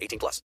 [0.00, 0.38] 18 plus.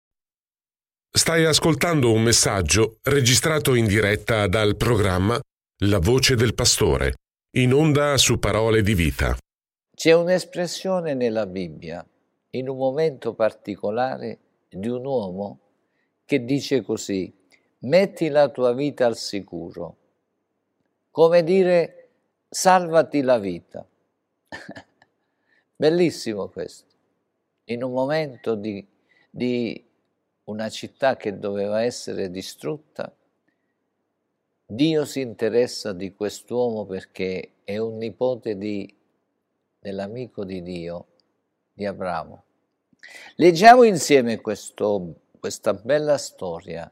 [1.17, 5.41] Stai ascoltando un messaggio registrato in diretta dal programma
[5.85, 7.15] La voce del pastore,
[7.57, 9.37] in onda su parole di vita.
[9.95, 12.05] C'è un'espressione nella Bibbia,
[12.51, 14.38] in un momento particolare,
[14.69, 15.61] di un uomo
[16.24, 17.33] che dice così,
[17.80, 19.96] metti la tua vita al sicuro,
[21.11, 22.09] come dire,
[22.49, 23.87] salvati la vita.
[25.77, 26.93] Bellissimo questo.
[27.66, 28.85] In un momento di,
[29.37, 29.85] di
[30.45, 33.13] una città che doveva essere distrutta,
[34.65, 38.96] Dio si interessa di quest'uomo perché è un nipote di,
[39.80, 41.07] dell'amico di Dio,
[41.73, 42.45] di Abramo.
[43.35, 46.90] Leggiamo insieme questo, questa bella storia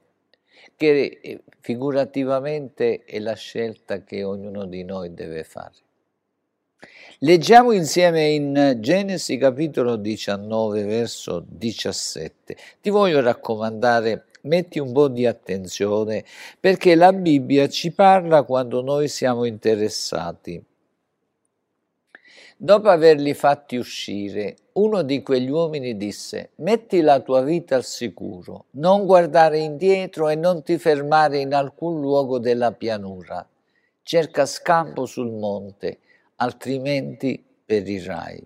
[0.75, 5.77] che eh, figurativamente è la scelta che ognuno di noi deve fare.
[7.25, 12.56] Leggiamo insieme in Genesi capitolo 19 verso 17.
[12.81, 16.25] Ti voglio raccomandare, metti un po' di attenzione
[16.59, 20.61] perché la Bibbia ci parla quando noi siamo interessati.
[22.57, 28.64] Dopo averli fatti uscire, uno di quegli uomini disse, metti la tua vita al sicuro,
[28.70, 33.48] non guardare indietro e non ti fermare in alcun luogo della pianura.
[34.02, 35.98] Cerca scampo sul monte
[36.42, 38.45] altrimenti perirai.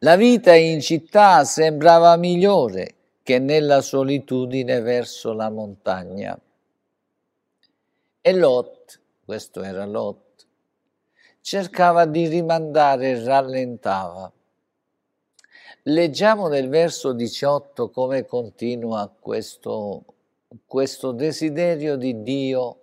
[0.00, 6.38] La vita in città sembrava migliore che nella solitudine verso la montagna.
[8.20, 10.46] E Lot, questo era Lot,
[11.40, 14.30] cercava di rimandare e rallentava.
[15.84, 20.04] Leggiamo nel verso 18 come continua questo,
[20.66, 22.80] questo desiderio di Dio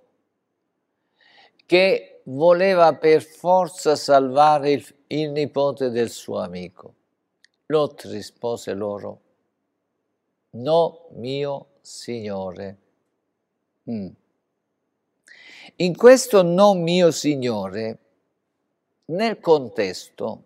[1.65, 6.93] che voleva per forza salvare il, il nipote del suo amico.
[7.67, 9.21] Lot rispose loro,
[10.51, 12.77] no mio signore.
[13.89, 14.07] Mm.
[15.77, 17.99] In questo no mio signore,
[19.05, 20.43] nel contesto,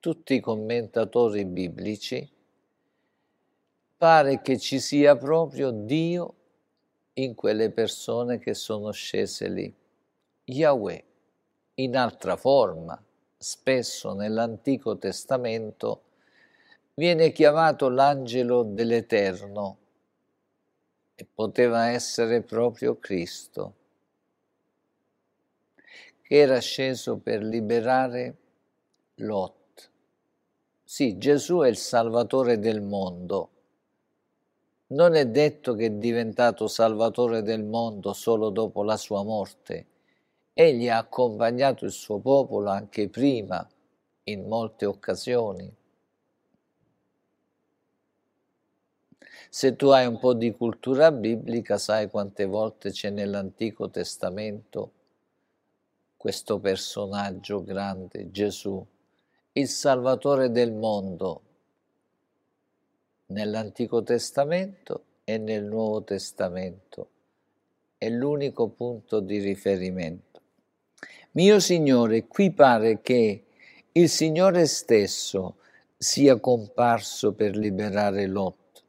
[0.00, 2.28] tutti i commentatori biblici,
[3.96, 6.34] pare che ci sia proprio Dio
[7.14, 9.74] in quelle persone che sono scese lì.
[10.50, 11.04] Yahweh,
[11.74, 12.98] in altra forma,
[13.36, 16.04] spesso nell'Antico Testamento,
[16.94, 19.76] viene chiamato l'angelo dell'Eterno
[21.14, 23.74] e poteva essere proprio Cristo,
[26.22, 28.36] che era sceso per liberare
[29.16, 29.90] Lot.
[30.82, 33.50] Sì, Gesù è il Salvatore del mondo.
[34.86, 39.86] Non è detto che è diventato Salvatore del mondo solo dopo la sua morte,
[40.60, 43.64] Egli ha accompagnato il suo popolo anche prima,
[44.24, 45.72] in molte occasioni.
[49.48, 54.90] Se tu hai un po' di cultura biblica, sai quante volte c'è nell'Antico Testamento
[56.16, 58.84] questo personaggio grande, Gesù,
[59.52, 61.42] il Salvatore del mondo,
[63.26, 67.10] nell'Antico Testamento e nel Nuovo Testamento.
[67.96, 70.27] È l'unico punto di riferimento.
[71.38, 73.44] Mio Signore, qui pare che
[73.92, 75.58] il Signore stesso
[75.96, 78.82] sia comparso per liberare Lot.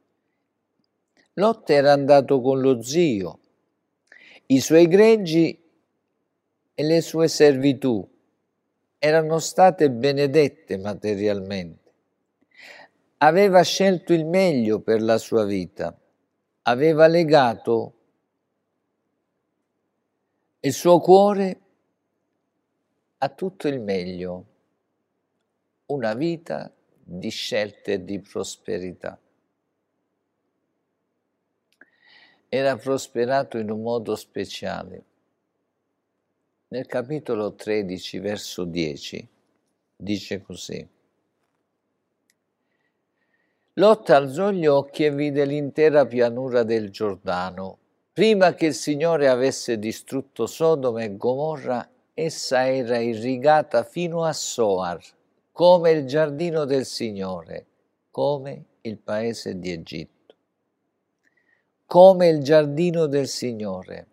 [1.34, 3.38] Lot era andato con lo zio,
[4.46, 5.62] i suoi greggi
[6.74, 8.04] e le sue servitù
[8.98, 11.92] erano state benedette materialmente.
[13.18, 15.96] Aveva scelto il meglio per la sua vita,
[16.62, 17.94] aveva legato
[20.58, 21.60] il suo cuore
[23.22, 24.44] ha tutto il meglio,
[25.86, 29.18] una vita di scelte e di prosperità.
[32.48, 35.04] Era prosperato in un modo speciale.
[36.68, 39.28] Nel capitolo 13, verso 10,
[39.96, 40.88] dice così.
[43.74, 47.76] Lotta alzò gli occhi e vide l'intera pianura del Giordano.
[48.14, 55.00] Prima che il Signore avesse distrutto Sodoma e Gomorra essa era irrigata fino a Soar,
[55.52, 57.66] come il giardino del Signore,
[58.10, 60.34] come il paese di Egitto,
[61.86, 64.06] come il giardino del Signore.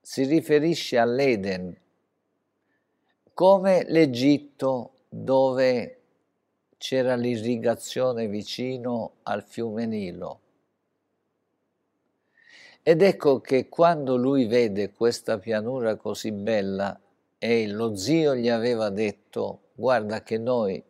[0.00, 1.76] Si riferisce all'Eden,
[3.32, 6.00] come l'Egitto dove
[6.78, 10.40] c'era l'irrigazione vicino al fiume Nilo.
[12.82, 16.98] Ed ecco che quando lui vede questa pianura così bella
[17.36, 20.82] e lo zio gli aveva detto guarda che noi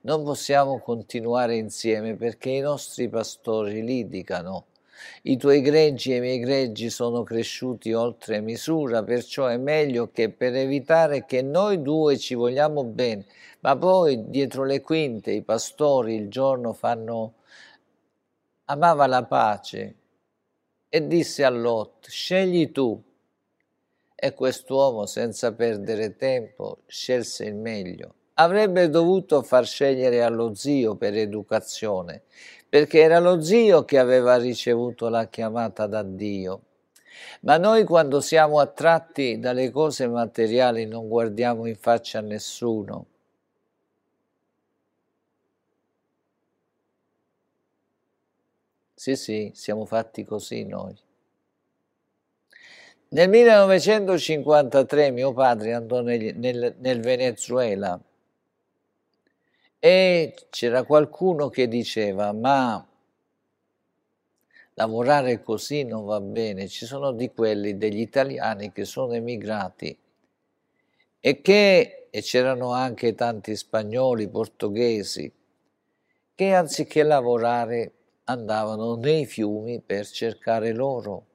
[0.00, 4.66] non possiamo continuare insieme perché i nostri pastori litigano.
[5.22, 10.30] I tuoi greggi e i miei greggi sono cresciuti oltre misura, perciò è meglio che
[10.30, 13.24] per evitare che noi due ci vogliamo bene,
[13.60, 17.34] ma poi dietro le quinte i pastori il giorno fanno
[18.64, 19.94] amava la pace
[20.92, 23.00] e disse a Lot scegli tu
[24.14, 28.14] e quest'uomo senza perdere tempo scelse il meglio.
[28.34, 32.22] Avrebbe dovuto far scegliere allo zio per educazione
[32.68, 36.62] perché era lo zio che aveva ricevuto la chiamata da Dio.
[37.42, 43.06] Ma noi quando siamo attratti dalle cose materiali non guardiamo in faccia a nessuno
[49.00, 50.94] Sì, sì, siamo fatti così noi.
[53.08, 57.98] Nel 1953 mio padre andò nel, nel, nel Venezuela
[59.78, 62.86] e c'era qualcuno che diceva ma
[64.74, 69.96] lavorare così non va bene, ci sono di quelli degli italiani che sono emigrati
[71.20, 75.32] e che e c'erano anche tanti spagnoli, portoghesi,
[76.34, 77.94] che anziché lavorare
[78.24, 81.26] andavano nei fiumi per cercare l'oro,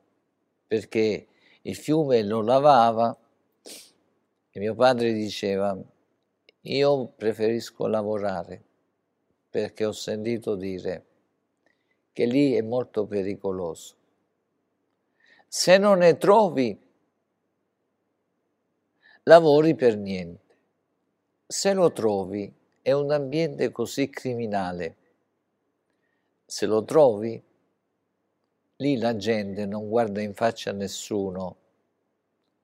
[0.68, 1.28] perché
[1.62, 3.16] il fiume lo lavava
[4.52, 5.78] e mio padre diceva
[6.62, 8.64] io preferisco lavorare
[9.50, 11.06] perché ho sentito dire
[12.12, 13.96] che lì è molto pericoloso.
[15.48, 16.78] Se non ne trovi,
[19.24, 20.58] lavori per niente.
[21.46, 24.96] Se lo trovi, è un ambiente così criminale
[26.56, 27.44] se lo trovi,
[28.78, 31.58] lì la gente non guarda in faccia a nessuno,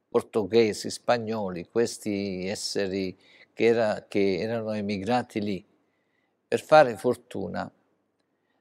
[0.08, 3.18] portoghesi, spagnoli, questi esseri
[3.52, 5.66] che, era, che erano emigrati lì
[6.48, 7.70] per fare fortuna.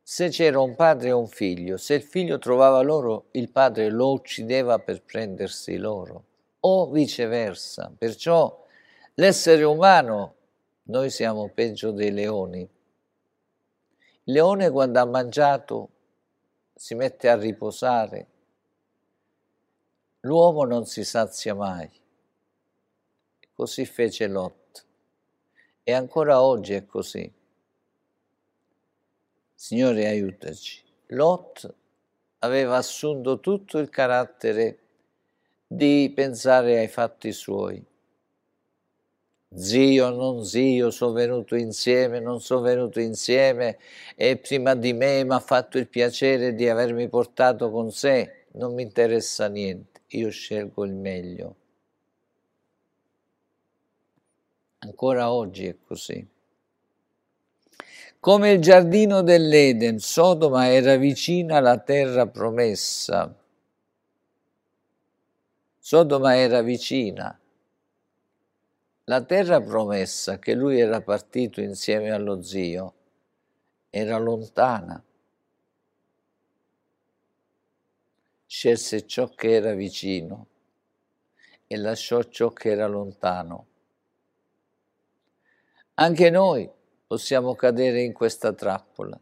[0.03, 4.11] Se c'era un padre e un figlio, se il figlio trovava loro, il padre lo
[4.11, 6.25] uccideva per prendersi loro,
[6.59, 7.93] o viceversa.
[7.97, 8.67] Perciò
[9.15, 10.35] l'essere umano,
[10.87, 12.69] noi siamo peggio dei leoni
[14.25, 15.89] il leone quando ha mangiato
[16.75, 18.27] si mette a riposare.
[20.21, 21.91] L'uomo non si sazia mai.
[23.55, 24.85] Così fece Lot.
[25.83, 27.33] E ancora oggi è così.
[29.55, 30.83] Signore aiutaci.
[31.09, 31.75] Lot
[32.39, 34.79] aveva assunto tutto il carattere
[35.67, 37.90] di pensare ai fatti suoi
[39.53, 43.79] zio, non zio, sono venuto insieme, non sono venuto insieme
[44.15, 48.75] e prima di me mi ha fatto il piacere di avermi portato con sé, non
[48.75, 51.57] mi interessa niente, io scelgo il meglio.
[54.79, 56.27] Ancora oggi è così.
[58.19, 63.35] Come il giardino dell'Eden, Sodoma era vicina alla terra promessa.
[65.79, 67.40] Sodoma era vicina
[69.11, 72.95] la terra promessa che lui era partito insieme allo zio
[73.91, 75.03] era lontana.
[78.47, 80.47] Scelse ciò che era vicino
[81.67, 83.67] e lasciò ciò che era lontano.
[85.95, 86.71] Anche noi
[87.05, 89.19] possiamo cadere in questa trappola.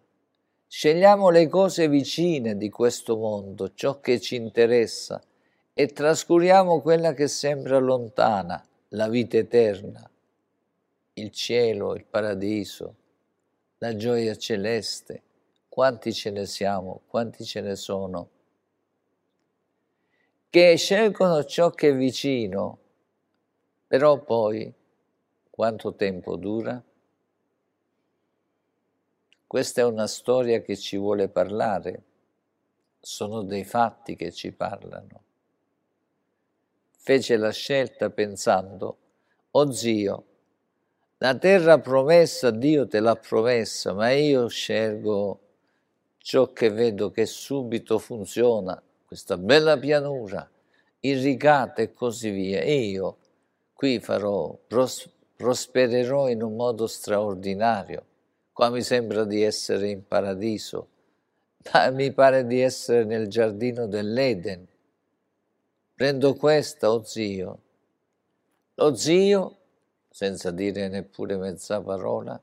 [0.67, 5.19] Scegliamo le cose vicine di questo mondo, ciò che ci interessa,
[5.73, 10.11] e trascuriamo quella che sembra lontana la vita eterna,
[11.15, 12.97] il cielo, il paradiso,
[13.79, 15.23] la gioia celeste.
[15.69, 18.31] Quanti ce ne siamo, quanti ce ne sono,
[20.51, 22.79] che scelgono ciò che è vicino,
[23.87, 24.73] però poi
[25.51, 26.83] quanto tempo dura?
[29.47, 32.03] Questa è una storia che ci vuole parlare
[33.01, 35.28] sono dei fatti che ci parlano.
[37.01, 38.97] Fece la scelta pensando,
[39.53, 40.25] oh zio,
[41.19, 45.41] la terra promessa Dio te l'ha promessa, ma io scelgo
[46.19, 50.49] ciò che vedo che subito funziona, questa bella pianura,
[51.01, 52.61] irrigata e così via.
[52.61, 53.17] E io
[53.73, 58.05] qui farò, pros- prospererò in un modo straordinario.
[58.53, 60.89] Qua mi sembra di essere in paradiso,
[61.73, 64.67] ma mi pare di essere nel giardino dell'Eden.
[65.99, 67.63] Prendo questa, oh zio.
[68.75, 69.59] Lo zio,
[70.09, 72.41] senza dire neppure mezza parola,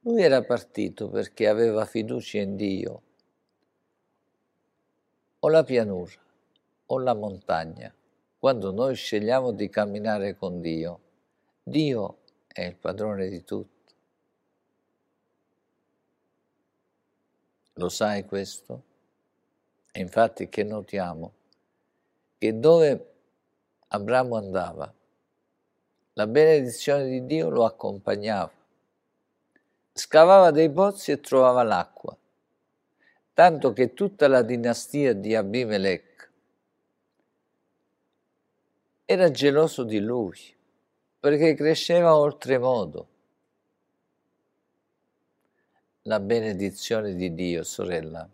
[0.00, 3.02] lui era partito perché aveva fiducia in Dio.
[5.40, 6.18] O la pianura
[6.86, 7.94] o la montagna.
[8.38, 11.00] Quando noi scegliamo di camminare con Dio,
[11.62, 13.92] Dio è il padrone di tutto.
[17.74, 18.82] Lo sai questo?
[19.92, 21.37] E infatti che notiamo?
[22.38, 23.14] Che dove
[23.88, 24.92] Abramo andava,
[26.14, 28.56] la benedizione di Dio lo accompagnava
[29.98, 32.16] scavava dei pozzi e trovava l'acqua,
[33.34, 36.30] tanto che tutta la dinastia di Abimelech
[39.04, 40.38] era geloso di lui,
[41.18, 43.08] perché cresceva oltremodo.
[46.02, 48.26] La benedizione di Dio, sorella,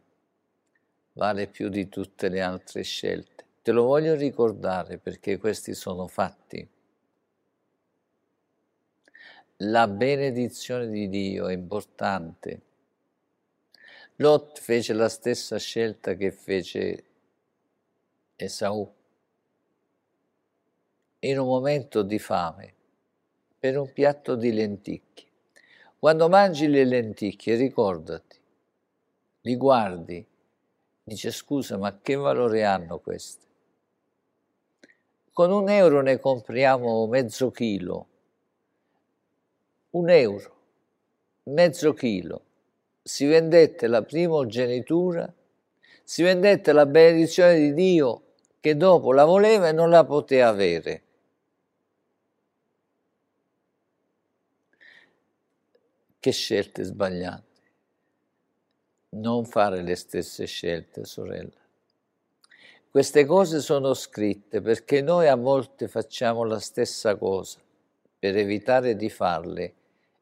[1.14, 3.43] vale più di tutte le altre scelte.
[3.64, 6.68] Te lo voglio ricordare perché questi sono fatti
[9.58, 12.60] la benedizione di Dio è importante.
[14.16, 17.04] Lot fece la stessa scelta che fece
[18.36, 18.92] Esaù.
[21.20, 22.74] In un momento di fame,
[23.58, 25.28] per un piatto di lenticchie.
[25.98, 28.38] Quando mangi le lenticchie, ricordati,
[29.40, 30.26] li guardi,
[31.02, 33.43] dice scusa, ma che valore hanno queste?
[35.34, 38.06] Con un euro ne compriamo mezzo chilo
[39.94, 40.56] un euro,
[41.44, 42.44] mezzo chilo,
[43.02, 45.32] si vendette la primogenitura,
[46.02, 48.22] si vendette la benedizione di Dio
[48.60, 51.02] che dopo la voleva e non la poteva avere.
[56.18, 57.52] Che scelte sbagliate.
[59.10, 61.63] Non fare le stesse scelte, sorella.
[62.94, 67.58] Queste cose sono scritte perché noi a volte facciamo la stessa cosa.
[68.16, 69.74] Per evitare di farle,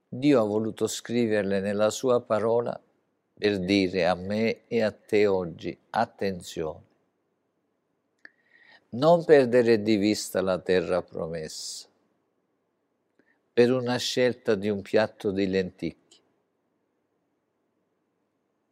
[0.09, 2.81] Dio ha voluto scriverle nella sua parola
[3.35, 6.83] per dire a me e a te oggi, attenzione,
[8.93, 11.87] non perdere di vista la terra promessa
[13.53, 16.23] per una scelta di un piatto di lenticchie,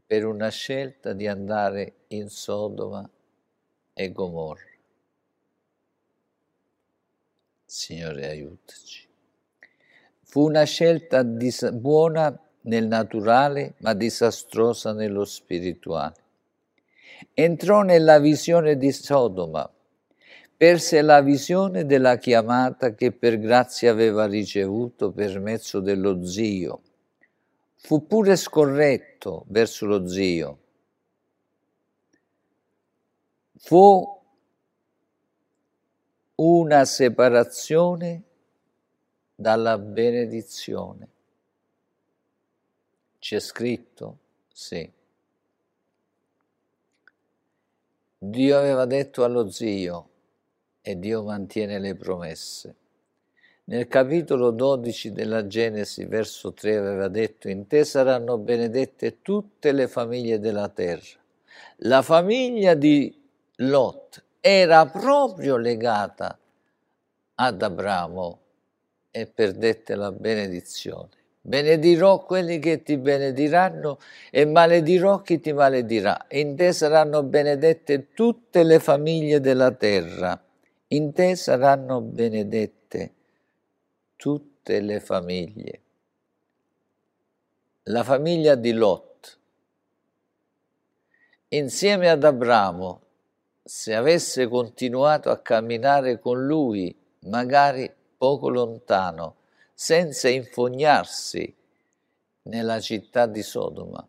[0.07, 3.07] per una scelta di andare in Sodoma
[4.01, 4.65] e Gomorra.
[7.67, 9.07] Signore, aiutaci.
[10.23, 16.15] Fu una scelta buona nel naturale, ma disastrosa nello spirituale.
[17.35, 19.71] Entrò nella visione di Sodoma,
[20.57, 26.81] perse la visione della chiamata che per grazia aveva ricevuto per mezzo dello zio.
[27.77, 30.59] Fu pure scorretto verso lo zio.
[33.63, 34.21] Fu
[36.37, 38.23] una separazione
[39.35, 41.09] dalla benedizione.
[43.19, 44.19] C'è scritto?
[44.51, 44.91] Sì.
[48.19, 50.09] Dio aveva detto allo zio
[50.81, 52.75] e Dio mantiene le promesse.
[53.65, 59.87] Nel capitolo 12 della Genesi, verso 3, aveva detto, in te saranno benedette tutte le
[59.87, 61.19] famiglie della terra.
[61.83, 63.20] La famiglia di
[63.63, 66.39] Lot era proprio legata
[67.35, 68.41] ad Abramo
[69.11, 71.09] e perdette la benedizione.
[71.43, 73.99] Benedirò quelli che ti benediranno
[74.31, 76.27] e maledirò chi ti maledirà.
[76.31, 80.43] In te saranno benedette tutte le famiglie della terra.
[80.89, 83.13] In te saranno benedette
[84.17, 85.81] tutte le famiglie.
[87.85, 89.39] La famiglia di Lot,
[91.49, 93.09] insieme ad Abramo,
[93.71, 99.37] se avesse continuato a camminare con lui, magari poco lontano,
[99.73, 101.55] senza infognarsi
[102.43, 104.05] nella città di Sodoma.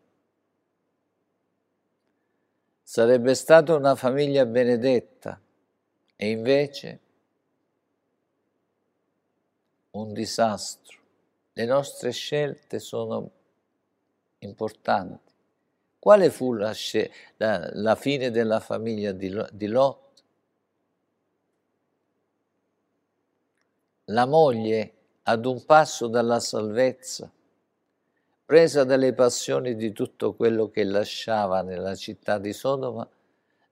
[2.82, 5.40] Sarebbe stata una famiglia benedetta
[6.16, 7.00] e invece
[9.92, 10.98] un disastro.
[11.52, 13.30] Le nostre scelte sono
[14.40, 15.31] importanti,
[16.02, 16.74] Quale fu la,
[17.36, 20.24] la, la fine della famiglia di, di Lot?
[24.06, 27.30] La moglie, ad un passo dalla salvezza,
[28.44, 33.08] presa dalle passioni di tutto quello che lasciava nella città di Sodoma,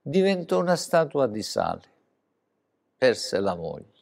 [0.01, 1.83] diventò una statua di sale,
[2.97, 4.00] perse la moglie.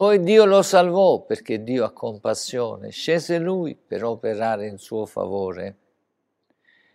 [0.00, 5.76] Poi Dio lo salvò perché Dio ha compassione, scese lui per operare in suo favore.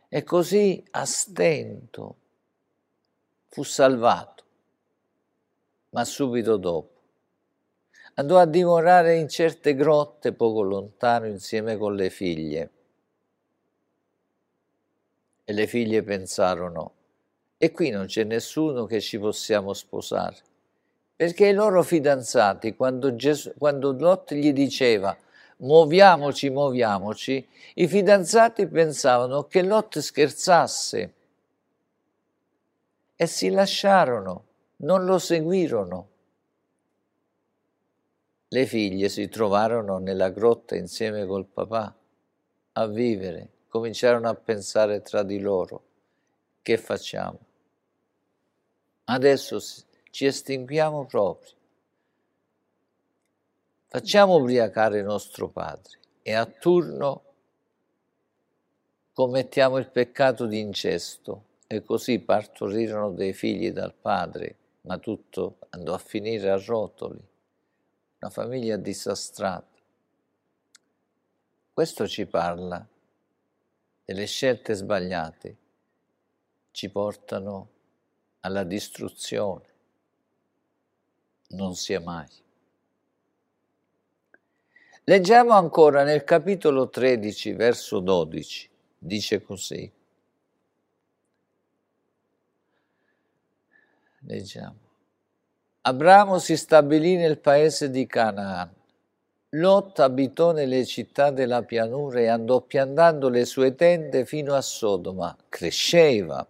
[0.09, 2.15] E così a stento
[3.45, 4.43] fu salvato,
[5.91, 6.93] ma subito dopo
[8.15, 12.71] andò a dimorare in certe grotte poco lontano insieme con le figlie.
[15.43, 16.93] E le figlie pensarono,
[17.55, 20.53] e qui non c'è nessuno che ci possiamo sposare.
[21.15, 25.15] Perché i loro fidanzati, quando, Gesù, quando Lot gli diceva
[25.57, 31.13] muoviamoci, muoviamoci, i fidanzati pensavano che Lot scherzasse
[33.15, 34.43] e si lasciarono,
[34.77, 36.10] non lo seguirono.
[38.50, 41.95] Le figlie si trovarono nella grotta insieme col papà
[42.74, 45.84] a vivere, cominciarono a pensare tra di loro,
[46.62, 47.39] che facciamo?
[49.05, 49.60] Adesso
[50.15, 51.51] ci estinguiamo proprio.
[53.88, 57.24] Facciamo ubriacare nostro padre e a turno
[59.12, 65.93] commettiamo il peccato di incesto e così partorirono dei figli dal padre, ma tutto andò
[65.93, 67.22] a finire a rotoli,
[68.19, 69.77] una famiglia disastrata.
[71.74, 72.88] Questo ci parla
[74.05, 75.57] delle scelte sbagliate,
[76.72, 77.67] ci portano
[78.39, 79.74] alla distruzione
[81.49, 82.27] non sia mai.
[85.03, 89.91] Leggiamo ancora nel capitolo 13, verso 12, dice così.
[94.21, 94.75] Leggiamo.
[95.81, 98.73] Abramo si stabilì nel paese di Canaan.
[99.49, 105.38] Lot abitò nelle città della pianura e andò piantando le sue tende fino a Sodoma.
[105.47, 106.45] Cresceva,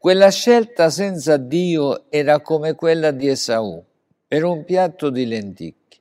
[0.00, 3.84] quella scelta senza Dio era come quella di Esaù,
[4.26, 6.00] per un piatto di lenticchie.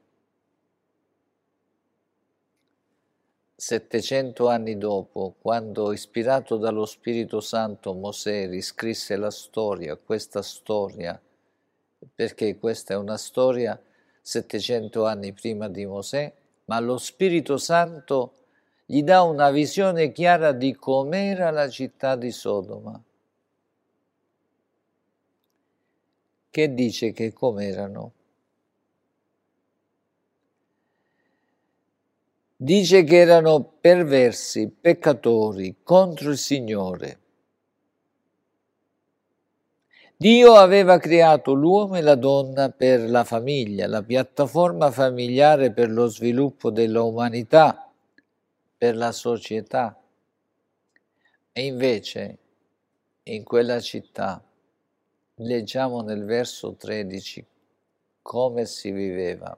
[3.53, 11.21] Settecento anni dopo, quando ispirato dallo Spirito Santo Mosè riscrisse la storia, questa storia,
[12.15, 13.77] perché questa è una storia
[14.21, 16.33] 700 anni prima di Mosè,
[16.67, 18.31] ma lo Spirito Santo
[18.85, 23.03] gli dà una visione chiara di com'era la città di Sodoma
[26.49, 28.13] che dice che com'erano.
[32.55, 37.19] Dice che erano perversi, peccatori contro il Signore.
[40.17, 46.07] Dio aveva creato l'uomo e la donna per la famiglia, la piattaforma familiare per lo
[46.07, 47.89] sviluppo della umanità,
[48.77, 49.97] per la società.
[51.53, 52.38] E invece
[53.23, 54.43] in quella città
[55.41, 57.45] Leggiamo nel verso 13
[58.21, 59.58] come si viveva.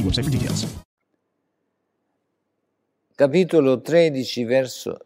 [0.00, 0.66] See website for details.
[3.14, 4.98] Capitolo 13, verso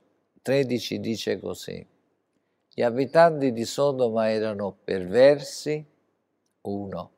[0.42, 1.84] 13 dice così.
[2.72, 5.84] Gli abitanti di Sodoma erano perversi,
[6.62, 7.10] uno,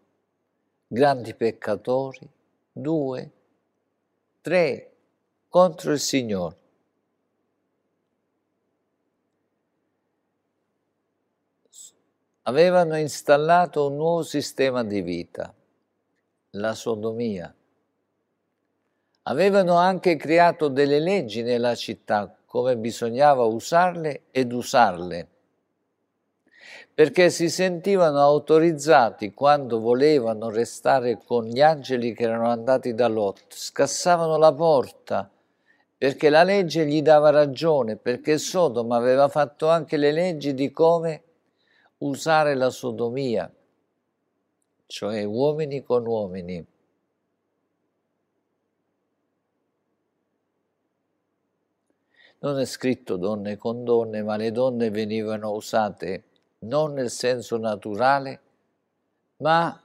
[0.86, 2.26] grandi peccatori,
[2.72, 3.30] due,
[4.40, 4.92] tre,
[5.48, 6.56] contro il Signore.
[12.42, 15.52] Avevano installato un nuovo sistema di vita,
[16.50, 17.55] la sodomia.
[19.28, 25.28] Avevano anche creato delle leggi nella città, come bisognava usarle ed usarle,
[26.94, 33.46] perché si sentivano autorizzati quando volevano restare con gli angeli che erano andati da Lot,
[33.48, 35.28] scassavano la porta,
[35.98, 41.22] perché la legge gli dava ragione, perché Sodoma aveva fatto anche le leggi di come
[41.98, 43.52] usare la sodomia,
[44.86, 46.74] cioè uomini con uomini.
[52.46, 56.26] Non è scritto donne con donne, ma le donne venivano usate
[56.60, 58.40] non nel senso naturale,
[59.38, 59.82] ma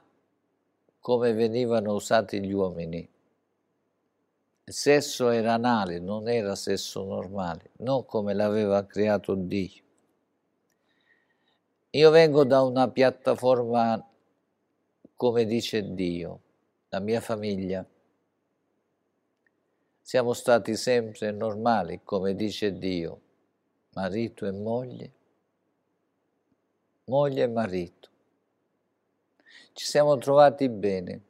[1.00, 3.00] come venivano usati gli uomini.
[4.62, 9.82] Il sesso era anale, non era sesso normale, non come l'aveva creato Dio.
[11.90, 14.08] Io vengo da una piattaforma
[15.16, 16.40] come dice Dio,
[16.90, 17.84] la mia famiglia.
[20.04, 23.20] Siamo stati sempre normali, come dice Dio,
[23.94, 25.12] marito e moglie,
[27.04, 28.10] moglie e marito.
[29.72, 31.20] Ci siamo trovati bene.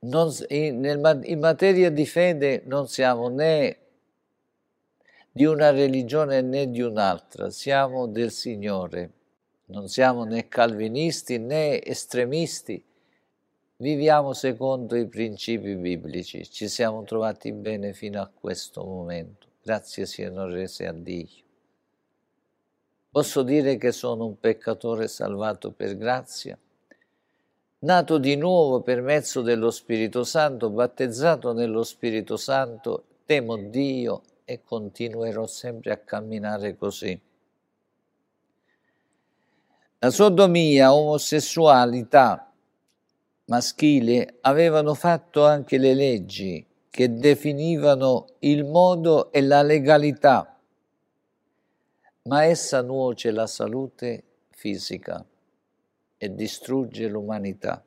[0.00, 3.78] Non, in, nel, in materia di fede non siamo né
[5.32, 9.12] di una religione né di un'altra, siamo del Signore.
[9.66, 12.82] Non siamo né calvinisti né estremisti,
[13.80, 19.46] viviamo secondo i principi biblici, ci siamo trovati bene fino a questo momento.
[19.62, 21.46] Grazie siano rese a Dio.
[23.10, 26.58] Posso dire che sono un peccatore salvato per grazia,
[27.80, 34.62] nato di nuovo per mezzo dello Spirito Santo, battezzato nello Spirito Santo, temo Dio e
[34.62, 37.18] continuerò sempre a camminare così.
[40.00, 42.47] La sodomia, omosessualità
[43.48, 50.58] maschile avevano fatto anche le leggi che definivano il modo e la legalità,
[52.22, 55.24] ma essa nuoce la salute fisica
[56.16, 57.82] e distrugge l'umanità.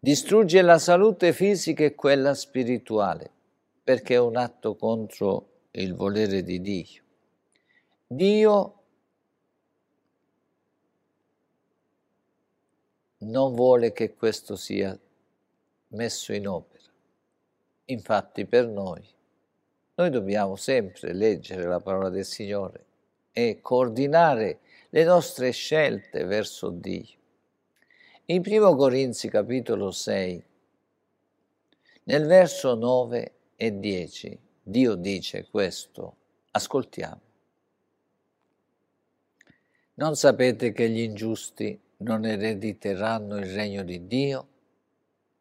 [0.00, 3.30] Distrugge la salute fisica e quella spirituale,
[3.82, 7.02] perché è un atto contro il volere di Dio.
[8.06, 8.77] Dio
[13.18, 14.98] non vuole che questo sia
[15.88, 16.84] messo in opera.
[17.86, 19.04] Infatti per noi,
[19.94, 22.84] noi dobbiamo sempre leggere la parola del Signore
[23.32, 27.16] e coordinare le nostre scelte verso Dio.
[28.26, 30.44] In 1 Corinzi capitolo 6,
[32.04, 36.16] nel verso 9 e 10, Dio dice questo,
[36.50, 37.20] ascoltiamo.
[39.94, 44.48] Non sapete che gli ingiusti non erediteranno il regno di Dio?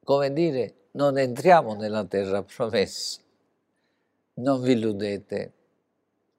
[0.03, 3.21] Come dire, non entriamo nella terra promessa.
[4.35, 5.53] Non vi illudete,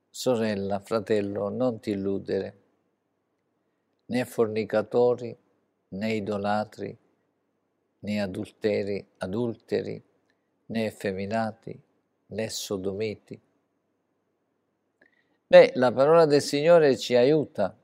[0.09, 2.57] sorella, fratello, non ti illudere,
[4.07, 5.37] né fornicatori,
[5.89, 6.97] né idolatri,
[8.01, 10.03] né adulteri, adulteri,
[10.67, 11.81] né effeminati,
[12.27, 13.41] né sodomiti.
[15.47, 17.77] Beh, la parola del Signore ci aiuta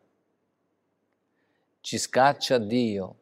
[1.84, 3.16] ci scaccia Dio.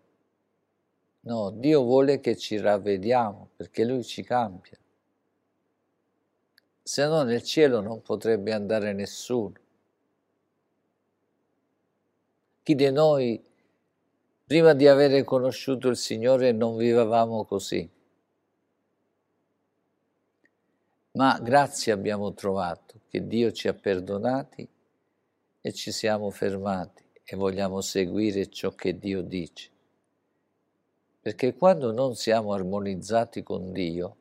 [1.22, 4.78] No, Dio vuole che ci ravvediamo perché Lui ci cambia.
[6.80, 9.54] Se no nel cielo non potrebbe andare nessuno.
[12.62, 13.44] Chi di noi,
[14.46, 17.90] prima di avere conosciuto il Signore, non vivevamo così?
[21.14, 24.68] Ma grazie abbiamo trovato che Dio ci ha perdonati
[25.60, 27.01] e ci siamo fermati
[27.32, 29.70] e vogliamo seguire ciò che Dio dice.
[31.18, 34.16] Perché quando non siamo armonizzati con Dio,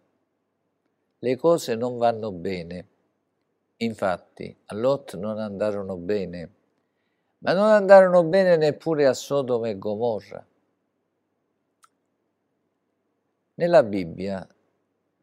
[1.20, 2.88] le cose non vanno bene.
[3.78, 6.50] Infatti a Lot non andarono bene,
[7.40, 10.46] ma non andarono bene neppure a Sodoma e Gomorra.
[13.56, 14.48] Nella Bibbia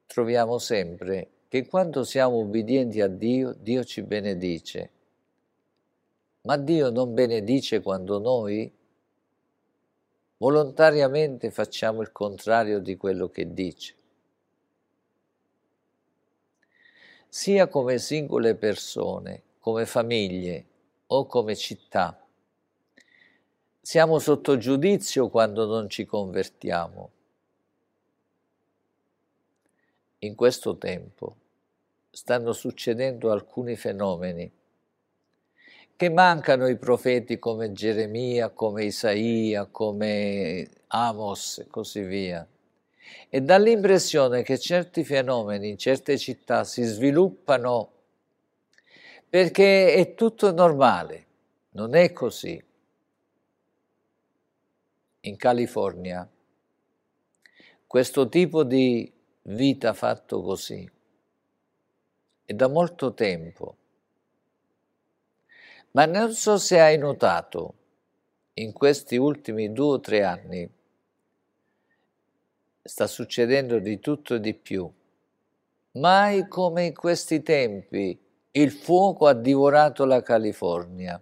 [0.04, 4.90] troviamo sempre che quando siamo ubbidienti a Dio, Dio ci benedice
[6.48, 8.74] ma Dio non benedice quando noi
[10.38, 13.94] volontariamente facciamo il contrario di quello che dice.
[17.28, 20.66] Sia come singole persone, come famiglie
[21.08, 22.18] o come città,
[23.82, 27.10] siamo sotto giudizio quando non ci convertiamo.
[30.20, 31.36] In questo tempo
[32.08, 34.50] stanno succedendo alcuni fenomeni
[35.98, 42.46] che mancano i profeti come Geremia, come Isaia, come Amos e così via.
[43.28, 47.90] E dà l'impressione che certi fenomeni in certe città si sviluppano
[49.28, 51.26] perché è tutto normale.
[51.70, 52.64] Non è così.
[55.22, 56.30] In California
[57.88, 60.88] questo tipo di vita fatto così
[62.44, 63.77] è da molto tempo.
[65.98, 67.74] Ma non so se hai notato
[68.54, 70.70] in questi ultimi due o tre anni
[72.80, 74.88] sta succedendo di tutto e di più.
[75.94, 78.16] Mai come in questi tempi
[78.52, 81.20] il fuoco ha divorato la California.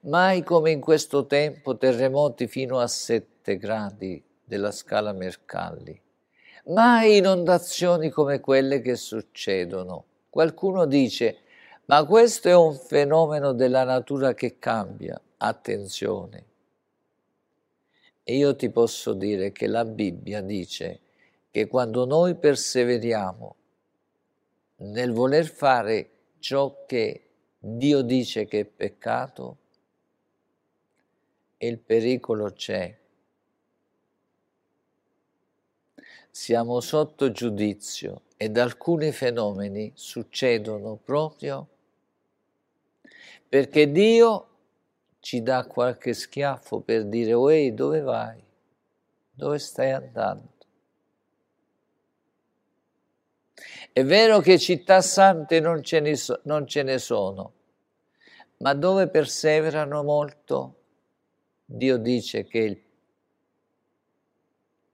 [0.00, 5.98] Mai come in questo tempo terremoti fino a 7 gradi della scala Mercalli.
[6.66, 10.04] Mai inondazioni come quelle che succedono.
[10.28, 11.38] Qualcuno dice,
[11.90, 15.18] ma questo è un fenomeno della natura che cambia.
[15.38, 16.44] Attenzione.
[18.22, 21.00] E io ti posso dire che la Bibbia dice
[21.50, 23.56] che quando noi perseveriamo
[24.76, 27.22] nel voler fare ciò che
[27.58, 29.56] Dio dice che è peccato,
[31.58, 32.96] il pericolo c'è
[36.30, 41.68] siamo sotto giudizio ed alcuni fenomeni succedono proprio
[43.48, 44.48] perché Dio
[45.20, 48.42] ci dà qualche schiaffo per dire, ehi, dove vai?
[49.30, 50.56] Dove stai andando?
[53.92, 57.52] È vero che città sante non ce ne, so, non ce ne sono,
[58.58, 60.76] ma dove perseverano molto,
[61.64, 62.82] Dio dice che il,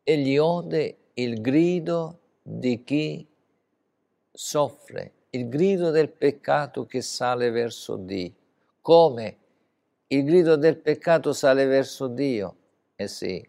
[0.03, 3.27] egli ode il grido di chi
[4.31, 8.44] soffre, il grido del peccato che sale verso Dio.
[8.85, 9.39] Come?
[10.09, 12.57] Il grido del peccato sale verso Dio?
[12.97, 13.49] Eh sì.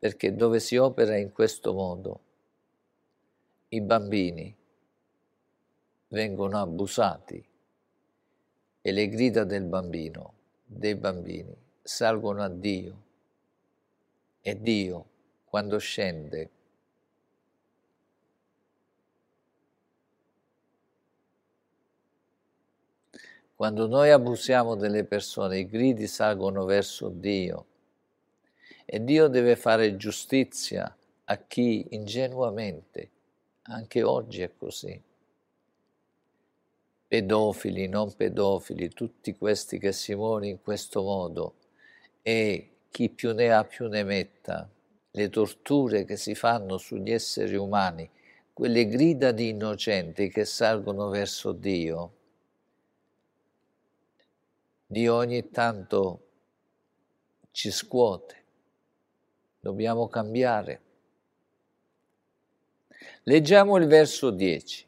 [0.00, 2.20] Perché dove si opera in questo modo,
[3.68, 4.52] i bambini
[6.08, 7.48] vengono abusati
[8.82, 10.32] e le grida del bambino,
[10.64, 13.02] dei bambini, salgono a Dio
[14.40, 15.06] e Dio,
[15.44, 16.50] quando scende,
[23.56, 27.64] quando noi abusiamo delle persone, i gridi salgono verso Dio
[28.84, 33.10] e Dio deve fare giustizia a chi ingenuamente,
[33.62, 35.02] anche oggi è così,
[37.08, 41.54] pedofili, non pedofili, tutti questi che si muovono in questo modo,
[42.20, 44.68] e chi più ne ha più ne metta,
[45.12, 48.08] le torture che si fanno sugli esseri umani,
[48.52, 52.15] quelle grida di innocenti che salgono verso Dio,
[54.88, 56.20] Dio ogni tanto
[57.50, 58.44] ci scuote,
[59.58, 60.80] dobbiamo cambiare.
[63.24, 64.86] Leggiamo il verso 10.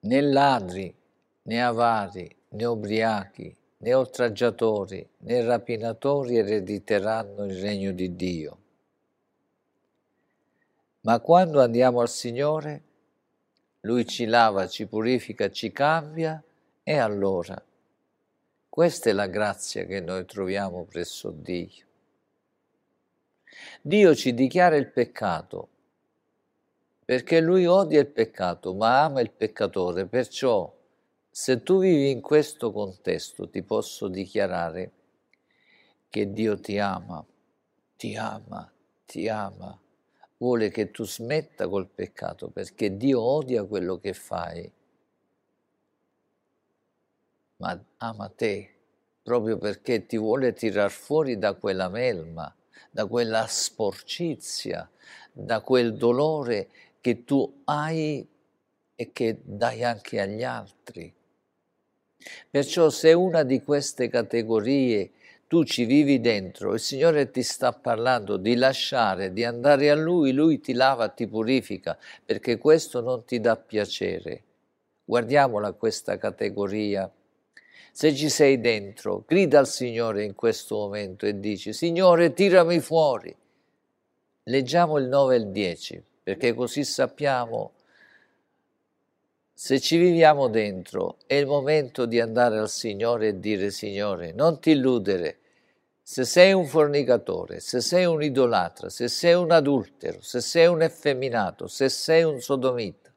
[0.00, 0.94] Né ladri,
[1.42, 8.58] né avari, né ubriachi, né oltraggiatori, né rapinatori erediteranno il regno di Dio.
[11.00, 12.82] Ma quando andiamo al Signore,
[13.84, 16.42] Lui ci lava, ci purifica, ci cambia
[16.84, 17.60] e allora
[18.68, 21.86] questa è la grazia che noi troviamo presso Dio.
[23.82, 25.68] Dio ci dichiara il peccato
[27.04, 30.72] perché Lui odia il peccato ma ama il peccatore, perciò
[31.28, 34.92] se tu vivi in questo contesto, ti posso dichiarare
[36.08, 37.24] che Dio ti ama,
[37.96, 38.70] ti ama,
[39.06, 39.81] ti ama,
[40.42, 44.68] vuole che tu smetta col peccato perché Dio odia quello che fai,
[47.58, 48.74] ma ama te
[49.22, 52.52] proprio perché ti vuole tirar fuori da quella melma,
[52.90, 54.90] da quella sporcizia,
[55.32, 56.68] da quel dolore
[57.00, 58.26] che tu hai
[58.96, 61.14] e che dai anche agli altri.
[62.50, 65.12] Perciò se una di queste categorie
[65.52, 70.32] tu ci vivi dentro, il Signore ti sta parlando di lasciare, di andare a Lui,
[70.32, 74.44] Lui ti lava, ti purifica, perché questo non ti dà piacere.
[75.04, 77.12] Guardiamola questa categoria.
[77.92, 83.36] Se ci sei dentro, grida al Signore in questo momento e dici, Signore, tirami fuori.
[84.44, 87.72] Leggiamo il 9 e il 10, perché così sappiamo
[89.52, 94.58] se ci viviamo dentro, è il momento di andare al Signore e dire Signore, non
[94.58, 95.40] ti illudere,
[96.12, 100.82] se sei un fornicatore, se sei un idolatra, se sei un adultero, se sei un
[100.82, 103.10] effeminato, se sei un sodomita,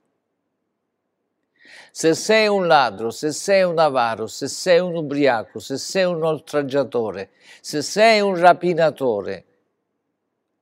[1.92, 6.24] se sei un ladro, se sei un avaro, se sei un ubriaco, se sei un
[6.24, 9.46] oltraggiatore, se sei un rapinatore,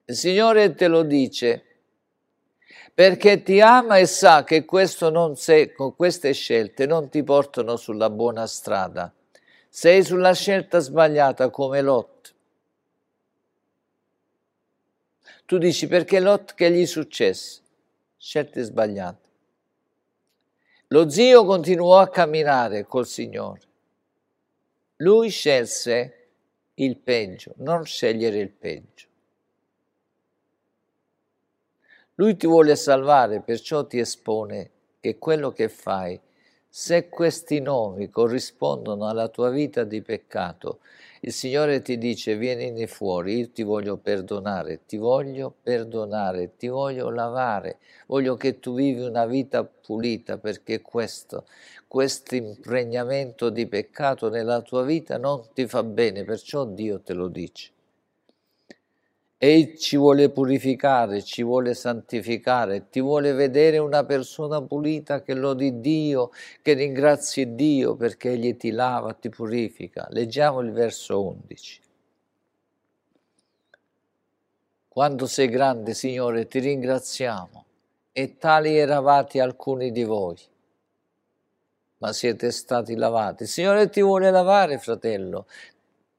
[0.06, 1.66] il Signore te lo dice
[2.96, 4.66] perché ti ama e sa che
[5.36, 9.14] sei, con queste scelte non ti portano sulla buona strada.
[9.70, 12.13] Sei sulla scelta sbagliata come Lot.
[15.46, 17.62] Tu dici perché Lot che gli successe?
[18.18, 19.30] Scelte sbagliate.
[20.88, 23.62] Lo zio continuò a camminare col Signore.
[24.98, 26.28] Lui scelse
[26.76, 29.08] il peggio, non scegliere il peggio.
[32.16, 36.20] Lui ti vuole salvare, perciò ti espone che quello che fai,
[36.70, 40.80] se questi nomi corrispondono alla tua vita di peccato,
[41.26, 47.10] il Signore ti dice vienini fuori, io ti voglio perdonare, ti voglio perdonare, ti voglio
[47.10, 51.46] lavare, voglio che tu vivi una vita pulita perché questo,
[51.88, 57.30] questo impregnamento di peccato nella tua vita non ti fa bene, perciò Dio te lo
[57.30, 57.73] dice
[59.46, 65.82] e ci vuole purificare, ci vuole santificare, ti vuole vedere una persona pulita che lodi
[65.82, 70.08] Dio, che ringrazi Dio perché Egli ti lava, ti purifica.
[70.12, 71.82] Leggiamo il verso 11.
[74.88, 77.66] Quando sei grande, Signore, ti ringraziamo
[78.14, 80.40] e tali eravate alcuni di voi,
[81.98, 83.46] ma siete stati lavati.
[83.46, 85.48] Signore ti vuole lavare, fratello,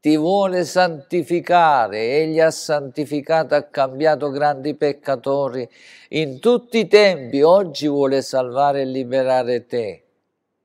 [0.05, 5.67] ti vuole santificare, egli ha santificato, ha cambiato grandi peccatori
[6.11, 10.05] in tutti i tempi, oggi vuole salvare e liberare te.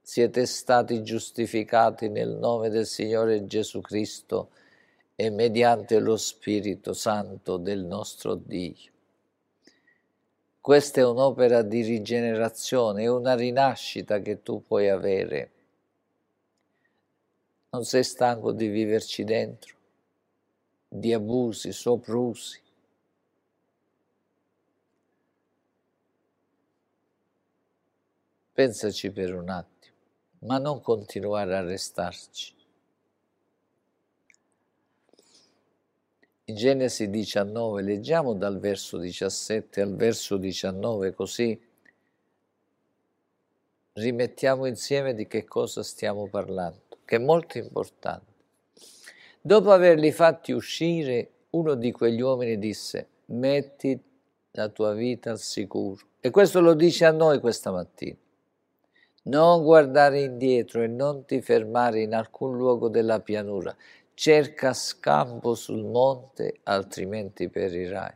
[0.01, 4.49] Siete stati giustificati nel nome del Signore Gesù Cristo
[5.15, 8.91] e mediante lo Spirito Santo del nostro Dio.
[10.59, 15.51] Questa è un'opera di rigenerazione, è una rinascita che tu puoi avere
[17.71, 19.75] non sei stanco di viverci dentro,
[20.87, 22.59] di abusi, soprusi.
[28.51, 29.95] Pensaci per un attimo,
[30.39, 32.57] ma non continuare a restarci.
[36.45, 41.67] In Genesi 19, leggiamo dal verso 17 al verso 19, così
[43.93, 48.33] rimettiamo insieme di che cosa stiamo parlando che è molto importante.
[49.41, 53.99] Dopo averli fatti uscire, uno di quegli uomini disse, metti
[54.51, 56.05] la tua vita al sicuro.
[56.19, 58.15] E questo lo dice a noi questa mattina.
[59.23, 63.75] Non guardare indietro e non ti fermare in alcun luogo della pianura.
[64.13, 68.13] Cerca scampo sul monte, altrimenti perirai.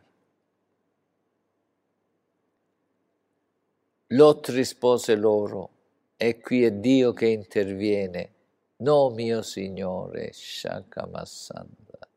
[4.06, 5.70] Lot rispose loro,
[6.16, 8.33] e qui è Dio che interviene
[8.76, 12.08] No, mio Signore, Shakamassanda.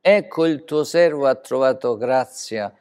[0.00, 2.74] Ecco il tuo servo ha trovato grazia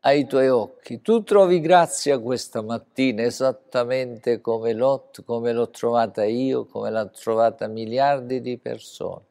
[0.00, 1.02] ai tuoi occhi.
[1.02, 7.66] Tu trovi grazia questa mattina esattamente come Lot, come l'ho trovata io, come l'ha trovata
[7.66, 9.24] miliardi di persone.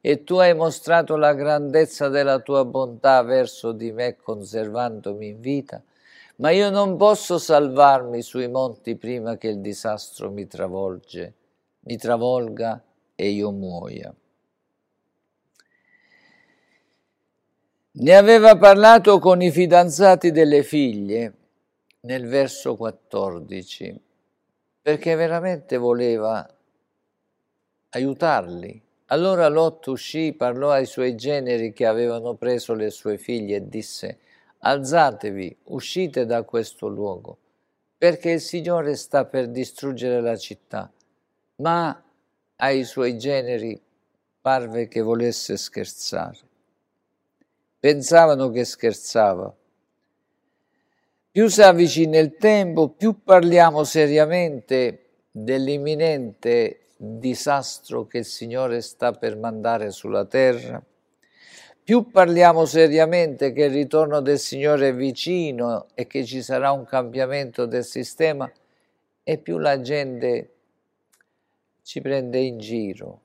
[0.00, 5.82] E tu hai mostrato la grandezza della tua bontà verso di me conservandomi in vita
[6.36, 11.34] ma io non posso salvarmi sui monti prima che il disastro mi travolge,
[11.80, 12.82] mi travolga
[13.14, 14.14] e io muoia.
[17.94, 21.34] Ne aveva parlato con i fidanzati delle figlie
[22.00, 24.00] nel verso 14,
[24.80, 26.48] perché veramente voleva
[27.90, 28.82] aiutarli.
[29.06, 34.18] Allora Lot uscì, parlò ai suoi generi che avevano preso le sue figlie e disse,
[34.64, 37.38] alzatevi, uscite da questo luogo,
[37.96, 40.90] perché il Signore sta per distruggere la città.
[41.56, 42.02] Ma
[42.56, 43.80] ai suoi generi
[44.40, 46.38] parve che volesse scherzare.
[47.78, 49.52] Pensavano che scherzava.
[51.30, 59.36] Più si avvicina il tempo, più parliamo seriamente dell'imminente disastro che il Signore sta per
[59.36, 60.80] mandare sulla terra
[61.84, 66.84] più parliamo seriamente che il ritorno del Signore è vicino e che ci sarà un
[66.84, 68.50] cambiamento del sistema,
[69.24, 70.54] e più la gente
[71.82, 73.20] ci prende in giro.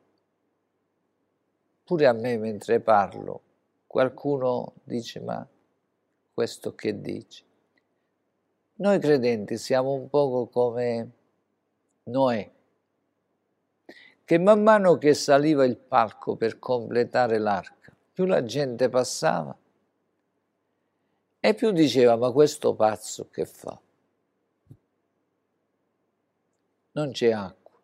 [1.84, 3.42] Pure a me mentre parlo,
[3.88, 5.48] qualcuno dice ma
[6.34, 7.44] questo che dice?
[8.76, 11.12] Noi credenti siamo un poco come
[12.04, 12.52] Noè,
[14.24, 17.77] che man mano che saliva il palco per completare l'arca,
[18.18, 19.56] più la gente passava
[21.40, 23.80] e più diceva ma questo pazzo che fa?
[26.94, 27.80] Non c'è acqua,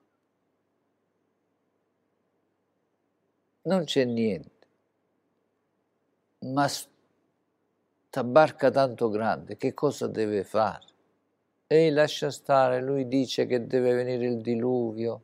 [3.61, 4.67] non c'è niente,
[6.39, 10.87] ma sta barca tanto grande, che cosa deve fare?
[11.67, 15.21] Ehi, lascia stare, lui dice che deve venire il diluvio,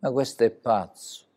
[0.00, 1.28] ma questo è pazzo.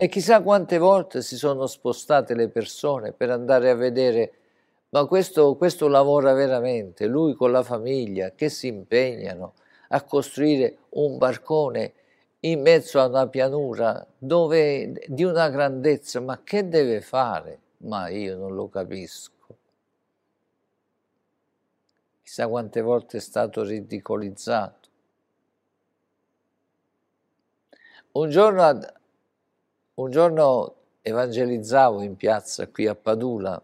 [0.00, 4.32] E chissà quante volte si sono spostate le persone per andare a vedere,
[4.90, 9.54] ma questo, questo lavora veramente, lui con la famiglia, che si impegnano
[9.88, 11.94] a costruire un barcone
[12.40, 17.58] in mezzo a una pianura dove, di una grandezza, ma che deve fare?
[17.78, 19.56] Ma io non lo capisco.
[22.22, 24.88] Chissà quante volte è stato ridicolizzato.
[28.12, 28.96] Un giorno,
[29.98, 33.60] un giorno evangelizzavo in piazza qui a Padula,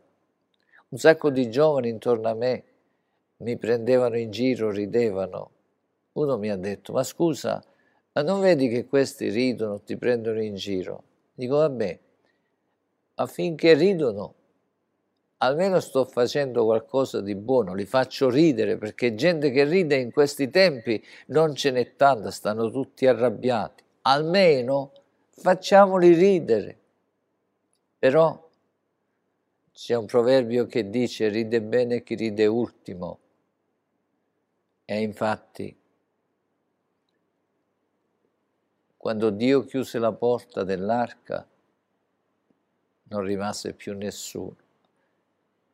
[0.89, 2.65] un sacco di giovani intorno a me
[3.39, 5.51] mi prendevano in giro, ridevano.
[6.13, 7.63] Uno mi ha detto, ma scusa,
[8.13, 11.03] ma non vedi che questi ridono, ti prendono in giro?
[11.35, 11.99] Dico, vabbè,
[13.15, 14.35] affinché ridono,
[15.39, 20.51] almeno sto facendo qualcosa di buono, li faccio ridere, perché gente che ride in questi
[20.51, 24.93] tempi non ce n'è tanta, stanno tutti arrabbiati almeno
[25.37, 26.79] facciamoli ridere.
[27.99, 28.51] Però
[29.73, 33.19] c'è un proverbio che dice ride bene chi ride ultimo.
[34.85, 35.77] E infatti,
[38.97, 41.47] quando Dio chiuse la porta dell'arca,
[43.09, 44.57] non rimase più nessuno.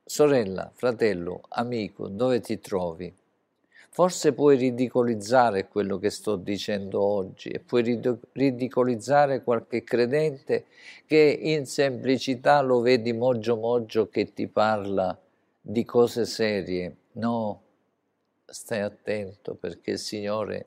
[0.04, 3.14] Sorella, fratello, amico, dove ti trovi?
[3.92, 8.00] Forse puoi ridicolizzare quello che sto dicendo oggi e puoi
[8.32, 10.66] ridicolizzare qualche credente
[11.06, 15.18] che in semplicità lo vedi moggio moggio che ti parla
[15.60, 16.96] di cose serie.
[17.12, 17.62] No,
[18.44, 20.66] stai attento perché il Signore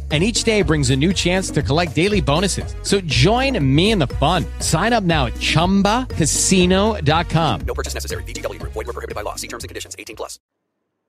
[0.11, 2.75] and each day brings a new chance to collect daily bonuses.
[2.81, 4.45] So join me in the fun.
[4.59, 7.61] Sign up now at ChumbaCasino.com.
[7.65, 8.23] No purchase necessary.
[8.23, 8.61] VGW.
[8.63, 9.35] Void were prohibited by law.
[9.35, 9.95] See terms and conditions.
[9.97, 10.37] 18 plus.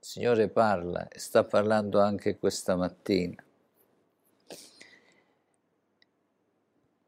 [0.01, 3.43] Signore parla e sta parlando anche questa mattina.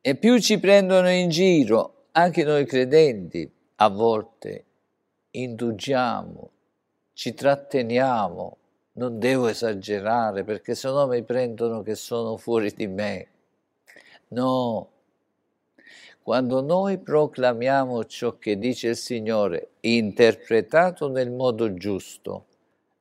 [0.01, 4.64] E più ci prendono in giro, anche noi credenti, a volte
[5.30, 6.51] indugiamo,
[7.14, 8.59] ci tratteniamo,
[8.95, 13.28] non devo esagerare perché sennò mi prendono che sono fuori di me.
[14.28, 14.88] No,
[16.22, 22.47] quando noi proclamiamo ciò che dice il Signore, interpretato nel modo giusto,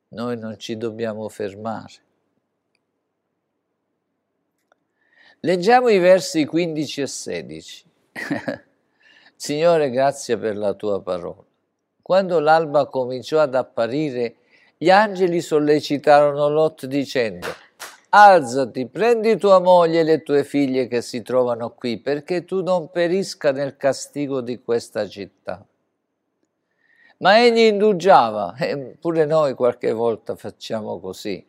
[0.08, 1.92] noi non ci dobbiamo fermare.
[5.40, 7.84] Leggiamo i versi 15 e 16.
[9.36, 11.42] Signore, grazie per la tua parola.
[12.02, 14.36] Quando l'alba cominciò ad apparire,
[14.76, 17.46] gli angeli sollecitarono Lot dicendo,
[18.10, 22.90] alzati, prendi tua moglie e le tue figlie che si trovano qui, perché tu non
[22.90, 25.64] perisca nel castigo di questa città.
[27.18, 31.44] Ma egli indugiava, e pure noi qualche volta facciamo così.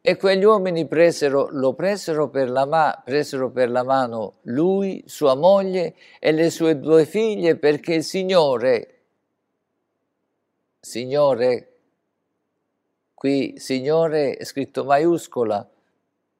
[0.00, 5.94] E quegli uomini presero, lo presero per, la presero per la mano lui, sua moglie
[6.20, 9.00] e le sue due figlie, perché il Signore,
[10.78, 11.75] Signore,
[13.16, 15.66] Qui Signore è scritto maiuscola,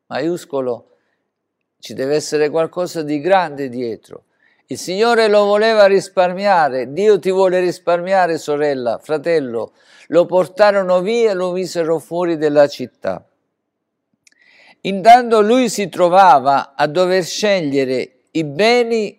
[0.08, 0.90] maiuscolo,
[1.78, 4.24] ci deve essere qualcosa di grande dietro.
[4.66, 9.72] Il Signore lo voleva risparmiare, Dio ti vuole risparmiare, sorella, fratello.
[10.08, 13.26] Lo portarono via e lo misero fuori della città.
[14.82, 19.18] Intanto lui si trovava a dover scegliere i beni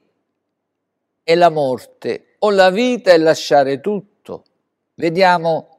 [1.24, 4.43] e la morte, o la vita e lasciare tutto.
[4.93, 5.76] Vediamo